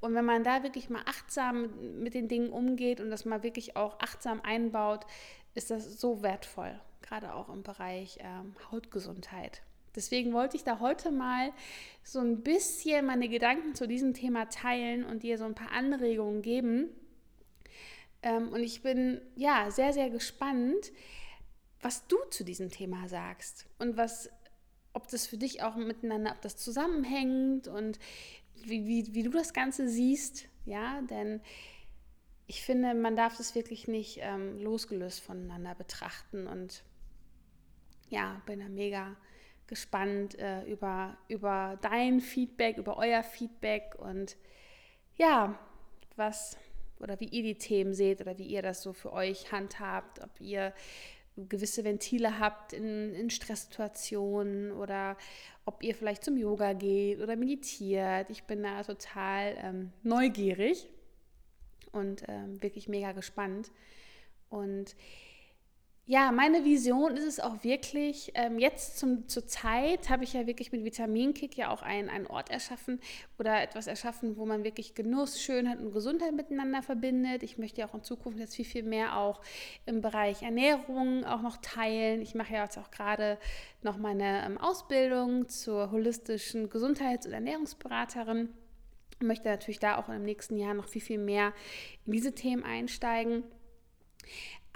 Und 0.00 0.14
wenn 0.14 0.24
man 0.24 0.44
da 0.44 0.62
wirklich 0.62 0.90
mal 0.90 1.02
achtsam 1.06 2.00
mit 2.00 2.14
den 2.14 2.28
Dingen 2.28 2.50
umgeht 2.50 3.00
und 3.00 3.10
das 3.10 3.24
mal 3.24 3.42
wirklich 3.42 3.76
auch 3.76 3.98
achtsam 3.98 4.40
einbaut, 4.42 5.06
ist 5.54 5.70
das 5.70 6.00
so 6.00 6.22
wertvoll, 6.22 6.78
gerade 7.02 7.34
auch 7.34 7.48
im 7.48 7.62
Bereich 7.62 8.18
ähm, 8.20 8.54
Hautgesundheit. 8.70 9.62
Deswegen 9.96 10.32
wollte 10.32 10.56
ich 10.56 10.62
da 10.62 10.78
heute 10.78 11.10
mal 11.10 11.52
so 12.04 12.20
ein 12.20 12.42
bisschen 12.42 13.06
meine 13.06 13.28
Gedanken 13.28 13.74
zu 13.74 13.88
diesem 13.88 14.14
Thema 14.14 14.48
teilen 14.48 15.04
und 15.04 15.24
dir 15.24 15.38
so 15.38 15.44
ein 15.44 15.56
paar 15.56 15.72
Anregungen 15.72 16.42
geben. 16.42 16.90
Ähm, 18.22 18.50
und 18.50 18.62
ich 18.62 18.82
bin 18.82 19.20
ja 19.34 19.70
sehr, 19.70 19.92
sehr 19.92 20.10
gespannt, 20.10 20.92
was 21.80 22.06
du 22.06 22.16
zu 22.30 22.44
diesem 22.44 22.70
Thema 22.70 23.08
sagst 23.08 23.66
und 23.78 23.96
was, 23.96 24.30
ob 24.92 25.08
das 25.08 25.26
für 25.26 25.38
dich 25.38 25.62
auch 25.62 25.76
miteinander, 25.76 26.32
ob 26.32 26.42
das 26.42 26.56
zusammenhängt 26.56 27.68
und 27.68 27.98
wie, 28.64 28.86
wie, 28.86 29.14
wie 29.14 29.22
du 29.22 29.30
das 29.30 29.52
Ganze 29.52 29.88
siehst, 29.88 30.48
ja, 30.64 31.00
denn 31.02 31.40
ich 32.46 32.62
finde, 32.62 32.94
man 32.94 33.14
darf 33.14 33.36
das 33.36 33.54
wirklich 33.54 33.88
nicht 33.88 34.20
ähm, 34.22 34.58
losgelöst 34.58 35.20
voneinander 35.20 35.74
betrachten 35.74 36.46
und 36.46 36.82
ja, 38.08 38.40
bin 38.46 38.60
da 38.60 38.68
mega 38.68 39.16
gespannt 39.66 40.38
äh, 40.38 40.64
über, 40.64 41.18
über 41.28 41.78
dein 41.82 42.20
Feedback, 42.20 42.78
über 42.78 42.96
euer 42.96 43.22
Feedback 43.22 43.94
und 43.98 44.36
ja, 45.16 45.58
was 46.16 46.56
oder 47.00 47.20
wie 47.20 47.28
ihr 47.28 47.42
die 47.42 47.58
Themen 47.58 47.94
seht 47.94 48.20
oder 48.20 48.38
wie 48.38 48.46
ihr 48.46 48.62
das 48.62 48.82
so 48.82 48.92
für 48.92 49.12
euch 49.12 49.52
handhabt, 49.52 50.20
ob 50.20 50.40
ihr 50.40 50.72
gewisse 51.48 51.84
Ventile 51.84 52.38
habt 52.38 52.72
in, 52.72 53.14
in 53.14 53.30
Stresssituationen 53.30 54.72
oder 54.72 55.16
ob 55.64 55.82
ihr 55.82 55.94
vielleicht 55.94 56.24
zum 56.24 56.36
Yoga 56.36 56.72
geht 56.72 57.20
oder 57.20 57.36
meditiert. 57.36 58.30
Ich 58.30 58.44
bin 58.44 58.62
da 58.62 58.82
total 58.82 59.56
ähm, 59.62 59.92
neugierig 60.02 60.88
und 61.92 62.24
ähm, 62.28 62.62
wirklich 62.62 62.88
mega 62.88 63.12
gespannt. 63.12 63.70
Und 64.50 64.96
ja, 66.10 66.32
meine 66.32 66.64
Vision 66.64 67.18
ist 67.18 67.26
es 67.26 67.38
auch 67.38 67.62
wirklich, 67.64 68.32
ähm, 68.34 68.58
jetzt 68.58 68.98
zum, 68.98 69.28
zur 69.28 69.46
Zeit 69.46 70.08
habe 70.08 70.24
ich 70.24 70.32
ja 70.32 70.46
wirklich 70.46 70.72
mit 70.72 70.82
Vitaminkick 70.82 71.54
ja 71.54 71.68
auch 71.68 71.82
einen, 71.82 72.08
einen 72.08 72.26
Ort 72.26 72.48
erschaffen 72.50 72.98
oder 73.38 73.60
etwas 73.62 73.86
erschaffen, 73.86 74.38
wo 74.38 74.46
man 74.46 74.64
wirklich 74.64 74.94
Genuss, 74.94 75.38
Schönheit 75.38 75.80
und 75.80 75.92
Gesundheit 75.92 76.32
miteinander 76.32 76.80
verbindet. 76.80 77.42
Ich 77.42 77.58
möchte 77.58 77.82
ja 77.82 77.88
auch 77.90 77.94
in 77.94 78.02
Zukunft 78.02 78.38
jetzt 78.38 78.56
viel, 78.56 78.64
viel 78.64 78.84
mehr 78.84 79.18
auch 79.18 79.42
im 79.84 80.00
Bereich 80.00 80.40
Ernährung 80.40 81.26
auch 81.26 81.42
noch 81.42 81.58
teilen. 81.58 82.22
Ich 82.22 82.34
mache 82.34 82.54
ja 82.54 82.62
jetzt 82.62 82.78
auch 82.78 82.90
gerade 82.90 83.36
noch 83.82 83.98
meine 83.98 84.46
ähm, 84.46 84.56
Ausbildung 84.56 85.50
zur 85.50 85.90
holistischen 85.90 86.70
Gesundheits- 86.70 87.26
und 87.26 87.34
Ernährungsberaterin. 87.34 88.48
Ich 89.20 89.26
möchte 89.26 89.50
natürlich 89.50 89.78
da 89.78 89.98
auch 89.98 90.08
im 90.08 90.22
nächsten 90.22 90.56
Jahr 90.56 90.72
noch 90.72 90.88
viel, 90.88 91.02
viel 91.02 91.18
mehr 91.18 91.52
in 92.06 92.12
diese 92.12 92.34
Themen 92.34 92.64
einsteigen. 92.64 93.44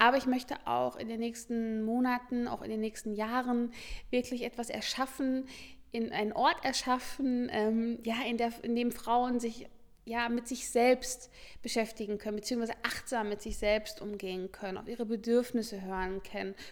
Aber 0.03 0.17
ich 0.17 0.27
möchte 0.27 0.57
auch 0.65 0.97
in 0.97 1.07
den 1.07 1.21
nächsten 1.21 1.85
Monaten, 1.85 2.49
auch 2.49 2.63
in 2.63 2.71
den 2.71 2.81
nächsten 2.81 3.13
Jahren 3.13 3.73
wirklich 4.11 4.43
etwas 4.43 4.69
erschaffen, 4.69 5.47
in 5.93 6.11
einen 6.11 6.33
Ort 6.33 6.57
erschaffen, 6.65 7.49
ähm, 7.53 8.01
ja, 8.03 8.17
in, 8.27 8.37
der, 8.37 8.51
in 8.65 8.75
dem 8.75 8.91
Frauen 8.91 9.39
sich 9.39 9.69
ja, 10.05 10.29
mit 10.29 10.49
sich 10.49 10.69
selbst 10.69 11.31
beschäftigen 11.63 12.19
können, 12.19 12.35
beziehungsweise 12.35 12.77
achtsam 12.83 13.29
mit 13.29 13.43
sich 13.43 13.59
selbst 13.59 14.03
umgehen 14.03 14.51
können, 14.51 14.77
auf 14.77 14.89
ihre 14.89 15.07
Bedürfnisse 15.07 15.83
hören 15.83 16.21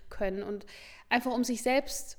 können 0.08 0.42
und 0.42 0.66
einfach 1.08 1.32
um 1.32 1.44
sich 1.44 1.62
selbst 1.62 2.18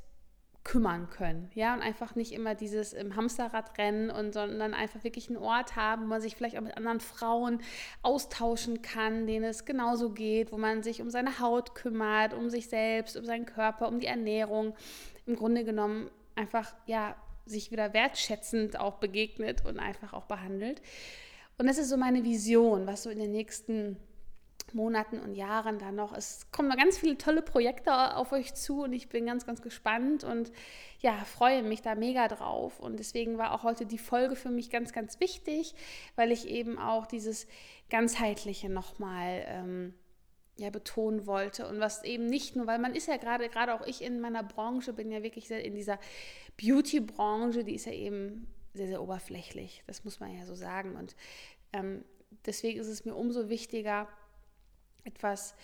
kümmern 0.64 1.10
können, 1.10 1.50
ja, 1.56 1.74
und 1.74 1.82
einfach 1.82 2.16
nicht 2.16 2.32
immer 2.34 2.54
dieses 2.54 2.94
im 2.94 3.16
Hamsterrad 3.16 3.78
rennen 3.80 4.12
und 4.12 4.34
sondern 4.34 4.76
einfach 4.76 5.04
wirklich 5.04 5.28
einen 5.28 5.38
Ort 5.38 5.76
haben, 5.76 6.04
wo 6.04 6.08
man 6.08 6.22
sich 6.22 6.36
vielleicht 6.36 6.58
auch 6.58 6.62
mit 6.62 6.78
anderen 6.78 7.00
Frauen 7.00 7.62
austauschen 8.04 8.84
kann, 8.84 9.26
denen 9.26 9.46
es 9.46 9.66
genauso 9.66 10.12
geht, 10.12 10.52
wo 10.52 10.58
man 10.58 10.84
sich 10.84 11.02
um 11.02 11.10
seine 11.10 11.40
Haut 11.40 11.74
kümmert, 11.74 12.36
um 12.36 12.50
sich 12.50 12.70
selbst, 12.70 13.18
um 13.18 13.26
seinen 13.26 13.48
Körper, 13.48 13.88
um 13.88 14.00
die 14.00 14.06
Ernährung, 14.06 14.76
im 15.26 15.36
Grunde 15.36 15.64
genommen 15.64 16.12
einfach 16.36 16.76
ja 16.86 17.16
sich 17.46 17.72
wieder 17.72 17.94
wertschätzend 17.94 18.80
auch 18.80 18.96
begegnet 18.98 19.66
und 19.66 19.80
einfach 19.80 20.14
auch 20.14 20.26
behandelt. 20.26 20.82
Und 21.58 21.68
das 21.68 21.80
ist 21.80 21.90
so 21.90 21.98
meine 21.98 22.24
Vision, 22.24 22.86
was 22.86 23.04
so 23.04 23.10
in 23.10 23.20
den 23.20 23.32
nächsten 23.32 23.98
Monaten 24.74 25.20
und 25.20 25.36
Jahren 25.36 25.80
dann 25.80 25.96
noch. 25.96 26.14
Es 26.14 26.52
kommen 26.52 26.70
ganz 26.78 26.98
viele 26.98 27.18
tolle 27.18 27.42
Projekte 27.42 28.16
auf 28.16 28.32
euch 28.32 28.54
zu 28.54 28.84
und 28.84 28.94
ich 28.94 29.10
bin 29.10 29.26
ganz, 29.26 29.46
ganz 29.46 29.62
gespannt 29.62 30.24
und 30.24 30.52
ja, 31.00 31.14
freue 31.26 31.64
mich 31.64 31.82
da 31.82 31.96
mega 31.96 32.28
drauf. 32.28 32.80
Und 32.80 33.00
deswegen 33.00 33.38
war 33.38 33.54
auch 33.54 33.64
heute 33.64 33.86
die 33.86 33.98
Folge 33.98 34.36
für 34.36 34.50
mich 34.50 34.70
ganz, 34.70 34.94
ganz 34.94 35.20
wichtig, 35.20 35.76
weil 36.16 36.32
ich 36.32 36.48
eben 36.48 36.78
auch 36.78 37.06
dieses 37.06 37.48
ganzheitliche 37.90 38.70
nochmal 38.70 39.44
ähm, 39.48 39.94
ja, 40.58 40.70
betonen 40.70 41.26
wollte 41.26 41.68
und 41.68 41.80
was 41.80 42.04
eben 42.04 42.26
nicht 42.26 42.56
nur, 42.56 42.68
weil 42.68 42.80
man 42.80 42.96
ist 42.96 43.08
ja 43.08 43.18
gerade, 43.18 43.50
gerade 43.50 43.74
auch 43.74 43.86
ich 43.86 44.04
in 44.04 44.20
meiner 44.20 44.44
Branche 44.44 44.94
bin 44.94 45.12
ja 45.12 45.24
wirklich 45.24 45.50
in 45.50 45.74
dieser 45.74 46.00
Beauty-Branche, 46.58 47.64
die 47.64 47.76
ist 47.76 47.86
ja 47.86 47.94
eben 47.94 48.48
sehr, 48.74 48.88
sehr 48.88 49.02
oberflächlich. 49.02 49.84
Das 49.88 50.04
muss 50.04 50.20
man 50.20 50.38
ja 50.38 50.46
so 50.46 50.56
sagen. 50.56 50.96
Und 50.96 51.16
ähm, 51.74 52.06
deswegen 52.46 52.80
ist 52.80 52.88
es 52.88 53.06
mir 53.06 53.16
umso 53.16 53.50
wichtiger, 53.50 54.08
etwas, 55.04 55.56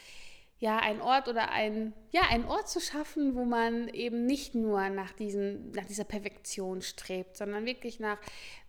ja, 0.59 0.77
einen 0.77 1.01
Ort 1.01 1.27
oder 1.27 1.51
ein, 1.51 1.93
ja, 2.11 2.21
einen 2.29 2.45
Ort 2.45 2.67
zu 2.69 2.79
schaffen, 2.79 3.35
wo 3.35 3.45
man 3.45 3.89
eben 3.89 4.25
nicht 4.25 4.55
nur 4.55 4.89
nach, 4.89 5.13
diesen, 5.13 5.71
nach 5.71 5.85
dieser 5.85 6.03
Perfektion 6.03 6.81
strebt, 6.81 7.37
sondern 7.37 7.65
wirklich 7.65 7.99
nach 7.99 8.17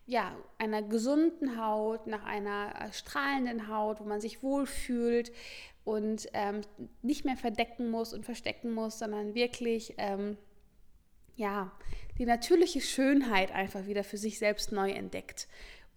ja, 0.07 0.35
einer 0.57 0.83
gesunden 0.83 1.63
Haut, 1.63 2.07
nach 2.07 2.25
einer 2.25 2.75
äh, 2.81 2.93
strahlenden 2.93 3.69
Haut, 3.69 4.01
wo 4.01 4.05
man 4.05 4.21
sich 4.21 4.43
wohlfühlt 4.43 5.33
und 5.85 6.29
ähm, 6.33 6.63
nicht 7.03 7.25
mehr 7.25 7.37
verdecken 7.37 7.91
muss 7.91 8.13
und 8.13 8.25
verstecken 8.25 8.73
muss, 8.73 8.99
sondern 8.99 9.35
wirklich 9.35 9.95
ähm, 9.99 10.37
ja, 11.37 11.73
die 12.19 12.27
natürliche 12.27 12.81
Schönheit 12.81 13.53
einfach 13.53 13.87
wieder 13.87 14.03
für 14.03 14.17
sich 14.17 14.39
selbst 14.39 14.73
neu 14.73 14.91
entdeckt 14.91 15.47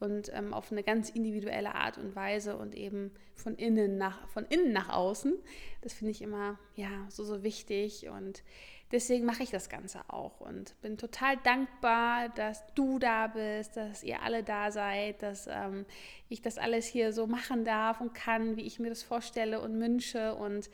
und 0.02 0.32
ähm, 0.34 0.54
auf 0.54 0.72
eine 0.72 0.84
ganz 0.84 1.10
individuelle 1.10 1.76
Art 1.76 1.98
und 1.98 2.16
Weise 2.16 2.58
und 2.58 2.76
eben 2.76 3.12
von 3.36 3.56
innen 3.56 3.98
nach, 3.98 4.28
von 4.30 4.46
innen 4.46 4.74
nach 4.74 4.90
außen. 4.90 5.34
Das 5.82 5.94
finde 5.94 6.12
ich 6.12 6.22
immer 6.22 6.60
ja, 6.76 6.90
so, 7.10 7.24
so 7.24 7.44
wichtig 7.44 8.10
und 8.10 8.44
deswegen 8.92 9.26
mache 9.26 9.44
ich 9.44 9.52
das 9.52 9.70
Ganze 9.70 10.02
auch 10.08 10.42
und 10.42 10.80
bin 10.82 10.98
total 10.98 11.38
dankbar, 11.38 12.30
dass 12.30 12.66
du 12.76 13.00
da 13.00 13.28
bist, 13.28 13.78
dass 13.78 14.04
ihr 14.04 14.22
alle 14.22 14.44
da 14.44 14.72
seid, 14.72 15.22
dass 15.22 15.48
ähm, 15.48 15.86
ich 16.30 16.42
das 16.42 16.58
alles 16.58 16.86
hier 16.86 17.14
so 17.14 17.28
machen 17.28 17.64
darf 17.64 18.02
und 18.02 18.14
kann, 18.14 18.58
wie 18.58 18.66
ich 18.66 18.80
mir 18.80 18.90
das 18.90 19.04
vorstelle 19.04 19.62
und 19.62 19.80
wünsche 19.80 20.36
und 20.36 20.70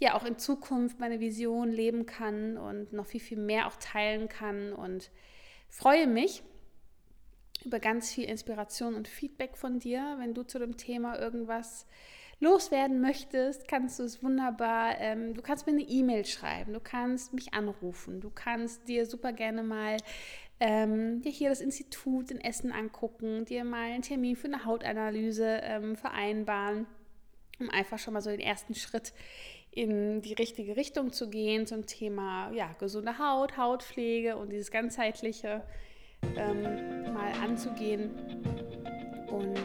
ja 0.00 0.14
auch 0.14 0.24
in 0.24 0.36
Zukunft 0.38 0.98
meine 0.98 1.20
Vision 1.20 1.70
leben 1.70 2.06
kann 2.06 2.56
und 2.56 2.92
noch 2.92 3.06
viel, 3.06 3.20
viel 3.20 3.38
mehr 3.38 3.68
auch 3.68 3.76
teilen 3.76 4.28
kann 4.28 4.72
und 4.72 5.10
freue 5.68 6.06
mich 6.06 6.42
über 7.64 7.80
ganz 7.80 8.12
viel 8.12 8.24
Inspiration 8.24 8.94
und 8.94 9.08
Feedback 9.08 9.56
von 9.56 9.78
dir. 9.78 10.16
Wenn 10.18 10.34
du 10.34 10.42
zu 10.42 10.58
dem 10.58 10.76
Thema 10.76 11.18
irgendwas 11.18 11.86
loswerden 12.40 13.00
möchtest, 13.00 13.68
kannst 13.68 13.98
du 13.98 14.02
es 14.02 14.22
wunderbar, 14.22 14.98
ähm, 14.98 15.32
du 15.34 15.42
kannst 15.42 15.66
mir 15.66 15.72
eine 15.72 15.82
E-Mail 15.82 16.24
schreiben, 16.24 16.72
du 16.72 16.80
kannst 16.80 17.32
mich 17.32 17.54
anrufen, 17.54 18.20
du 18.20 18.30
kannst 18.30 18.88
dir 18.88 19.06
super 19.06 19.32
gerne 19.32 19.62
mal 19.62 19.96
ähm, 20.58 21.22
dir 21.22 21.32
hier 21.32 21.48
das 21.48 21.60
Institut 21.60 22.30
in 22.30 22.40
Essen 22.40 22.70
angucken, 22.70 23.44
dir 23.44 23.64
mal 23.64 23.90
einen 23.90 24.02
Termin 24.02 24.36
für 24.36 24.46
eine 24.46 24.64
Hautanalyse 24.64 25.60
ähm, 25.62 25.96
vereinbaren, 25.96 26.86
um 27.58 27.68
einfach 27.70 27.98
schon 27.98 28.14
mal 28.14 28.20
so 28.20 28.30
den 28.30 28.38
ersten 28.40 28.74
Schritt 28.74 29.12
in 29.72 30.22
die 30.22 30.34
richtige 30.34 30.76
Richtung 30.76 31.12
zu 31.12 31.30
gehen 31.30 31.66
zum 31.66 31.86
Thema 31.86 32.52
ja, 32.52 32.74
gesunde 32.78 33.18
Haut, 33.18 33.56
Hautpflege 33.56 34.36
und 34.36 34.50
dieses 34.50 34.70
ganzheitliche 34.70 35.64
ähm, 36.36 37.12
mal 37.12 37.32
anzugehen. 37.44 38.10
Und 39.28 39.58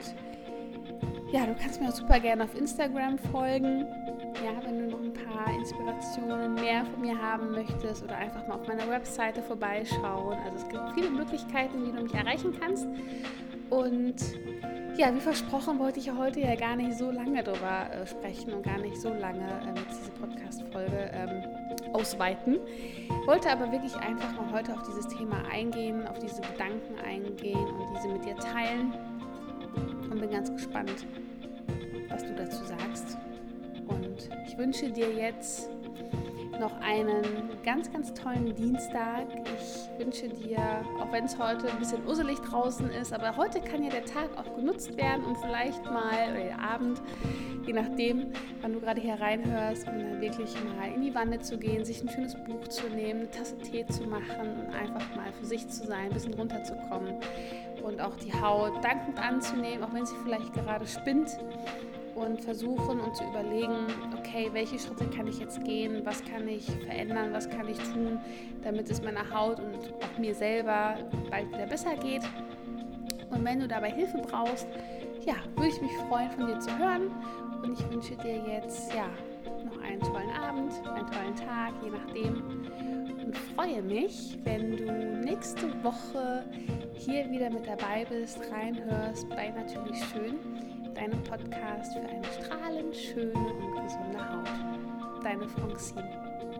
ja, 1.32 1.46
du 1.46 1.56
kannst 1.56 1.82
mir 1.82 1.89
auch 1.89 1.96
super 1.96 2.20
gerne 2.20 2.43
auf 2.43 2.56
Instagram 2.56 3.17
folgen. 3.17 3.86
Ja, 4.43 4.63
wenn 4.63 4.80
du 4.80 4.96
noch 4.96 5.04
ein 5.04 5.13
paar 5.13 5.54
Inspirationen 5.54 6.56
mehr 6.56 6.86
von 6.86 7.02
mir 7.02 7.20
haben 7.20 7.52
möchtest 7.52 8.04
oder 8.04 8.15
einfach 8.17 8.48
mal 8.48 8.56
auf 8.56 8.67
meiner 8.67 8.88
Webseite 8.89 9.41
vorbeischauen. 9.41 10.38
Also 10.46 10.58
es 10.58 10.70
gibt 10.70 10.84
viele 10.93 11.10
Möglichkeiten, 11.10 11.86
wie 11.86 11.91
du 11.91 12.04
mich 12.04 12.13
erreichen 12.13 12.54
kannst. 12.60 12.88
Und 13.70 14.15
ja, 14.98 15.13
wie 15.13 15.20
versprochen, 15.20 15.80
wollte 15.80 16.00
ich 16.00 16.12
heute 16.12 16.39
ja 16.39 16.56
gar 16.56 16.76
nicht 16.76 16.98
so 16.98 17.12
lange 17.12 17.43
darüber 17.43 17.91
äh, 17.91 18.08
sprechen 18.08 18.54
und 18.54 18.63
gar 18.63 18.80
nicht 18.80 18.98
so 18.98 19.13
lange 19.13 19.46
äh, 19.46 19.67
mit 19.67 19.86
dieser 19.89 20.12
Podcast-Folge 20.20 21.12
ähm, 21.13 21.66
ausweiten. 21.93 22.60
Wollte 23.26 23.50
aber 23.50 23.71
wirklich 23.71 23.95
einfach 23.95 24.32
mal 24.34 24.52
heute 24.52 24.73
auf 24.73 24.84
dieses 24.84 25.08
Thema 25.08 25.43
eingehen, 25.52 26.08
auf 26.08 26.19
diese 26.19 26.41
Gedanken 26.41 27.00
eingehen 27.06 27.58
und 27.58 27.95
diese 27.95 28.08
mit 28.08 28.26
dir 28.26 28.36
teilen. 28.36 28.93
Und 30.10 30.19
bin 30.19 30.32
ganz 30.32 30.52
gespannt, 30.52 31.06
was 32.10 32.23
du 32.23 32.34
dazu 32.36 32.63
sagst. 32.65 33.17
Und 33.88 34.30
ich 34.47 34.58
wünsche 34.58 34.91
dir 34.91 35.12
jetzt 35.13 35.69
noch 36.60 36.80
einen 36.82 37.23
ganz, 37.63 37.91
ganz 37.91 38.13
tollen 38.13 38.56
Dienstag. 38.56 39.28
Ich 39.60 40.00
wünsche 40.00 40.28
dir, 40.28 40.58
auch 41.00 41.12
wenn 41.12 41.26
es 41.26 41.38
heute 41.38 41.69
ein 41.71 41.80
bisschen 41.80 42.06
usselig 42.06 42.39
draußen 42.39 42.89
ist, 42.89 43.13
aber 43.13 43.36
heute 43.38 43.62
kann 43.62 43.84
ja 43.84 43.89
der 43.89 44.06
Tag 44.06 44.30
auch 44.38 44.56
genutzt 44.56 44.97
werden, 44.97 45.23
um 45.26 45.36
vielleicht 45.36 45.84
mal, 45.86 46.32
oder 46.32 46.43
der 46.43 46.60
Abend, 46.60 47.02
je 47.67 47.73
nachdem, 47.73 48.32
wann 48.62 48.73
du 48.73 48.80
gerade 48.80 49.01
hier 49.01 49.15
reinhörst, 49.15 49.88
um 49.88 49.99
dann 49.99 50.21
wirklich 50.21 50.56
mal 50.77 50.91
in 50.93 51.01
die 51.01 51.13
Wanne 51.13 51.39
zu 51.39 51.58
gehen, 51.58 51.84
sich 51.84 52.01
ein 52.01 52.10
schönes 52.10 52.36
Buch 52.45 52.67
zu 52.69 52.88
nehmen, 52.88 53.21
eine 53.21 53.32
Tasse 53.32 53.58
Tee 53.58 53.86
zu 53.88 54.03
machen 54.06 54.65
und 54.65 54.73
einfach 54.73 55.15
mal 55.15 55.32
für 55.34 55.45
sich 55.45 55.67
zu 55.67 55.86
sein, 55.86 56.06
ein 56.06 56.13
bisschen 56.13 56.34
runterzukommen 56.34 57.15
und 57.84 58.01
auch 58.01 58.15
die 58.15 58.34
Haut 58.34 58.84
dankend 58.84 59.19
anzunehmen, 59.19 59.84
auch 59.84 59.93
wenn 59.93 60.06
sie 60.06 60.15
vielleicht 60.23 60.53
gerade 60.53 60.88
spinnt 60.88 61.38
und 62.15 62.41
versuchen 62.41 62.99
und 62.99 63.15
zu 63.15 63.23
überlegen, 63.25 63.86
okay, 64.17 64.49
welche 64.53 64.80
Schritte 64.80 65.06
kann 65.06 65.27
ich 65.27 65.39
jetzt 65.39 65.63
gehen, 65.63 66.01
was 66.03 66.23
kann 66.23 66.47
ich 66.47 66.65
verändern, 66.65 67.32
was 67.32 67.49
kann 67.49 67.67
ich 67.67 67.77
tun, 67.77 68.17
damit 68.63 68.89
es 68.89 69.03
meiner 69.03 69.30
Haut 69.30 69.60
und 69.60 69.75
auch 69.75 70.17
mir 70.17 70.34
selber 70.34 70.97
bald 71.30 71.49
wieder 71.49 71.67
besser 71.67 71.95
geht. 71.95 72.23
Und 73.30 73.43
wenn 73.45 73.60
du 73.60 73.67
dabei 73.67 73.91
Hilfe 73.91 74.19
brauchst, 74.19 74.67
ja, 75.27 75.36
würde 75.56 75.69
ich 75.69 75.82
mich 75.82 75.91
freuen, 76.08 76.32
von 76.32 76.47
dir 76.47 76.60
zu 76.60 76.75
hören. 76.80 77.12
Und 77.67 77.77
ich 77.77 77.91
wünsche 77.91 78.15
dir 78.15 78.38
jetzt 78.47 78.93
ja 78.93 79.10
noch 79.65 79.77
einen 79.84 79.99
tollen 79.99 80.30
Abend, 80.30 80.71
einen 80.88 81.08
tollen 81.12 81.36
Tag, 81.36 81.73
je 81.84 81.89
nachdem. 81.89 83.25
Und 83.25 83.38
freue 83.56 83.82
mich, 83.82 84.38
wenn 84.45 84.77
du 84.77 84.86
nächste 85.25 85.67
Woche 85.84 86.45
hier 86.93 87.30
wieder 87.30 87.49
mit 87.49 87.67
dabei 87.67 88.06
bist, 88.10 88.39
reinhörst 88.49 89.27
bei 89.30 89.49
Natürlich 89.49 90.01
Schön 90.06 90.39
deinem 90.95 91.21
Podcast 91.23 91.93
für 91.93 91.99
eine 91.99 92.23
strahlend 92.23 92.95
schöne 92.95 93.34
und 93.34 93.84
gesunde 93.84 94.17
Haut. 94.17 95.23
Deine 95.23 95.47
Francine. 95.47 96.57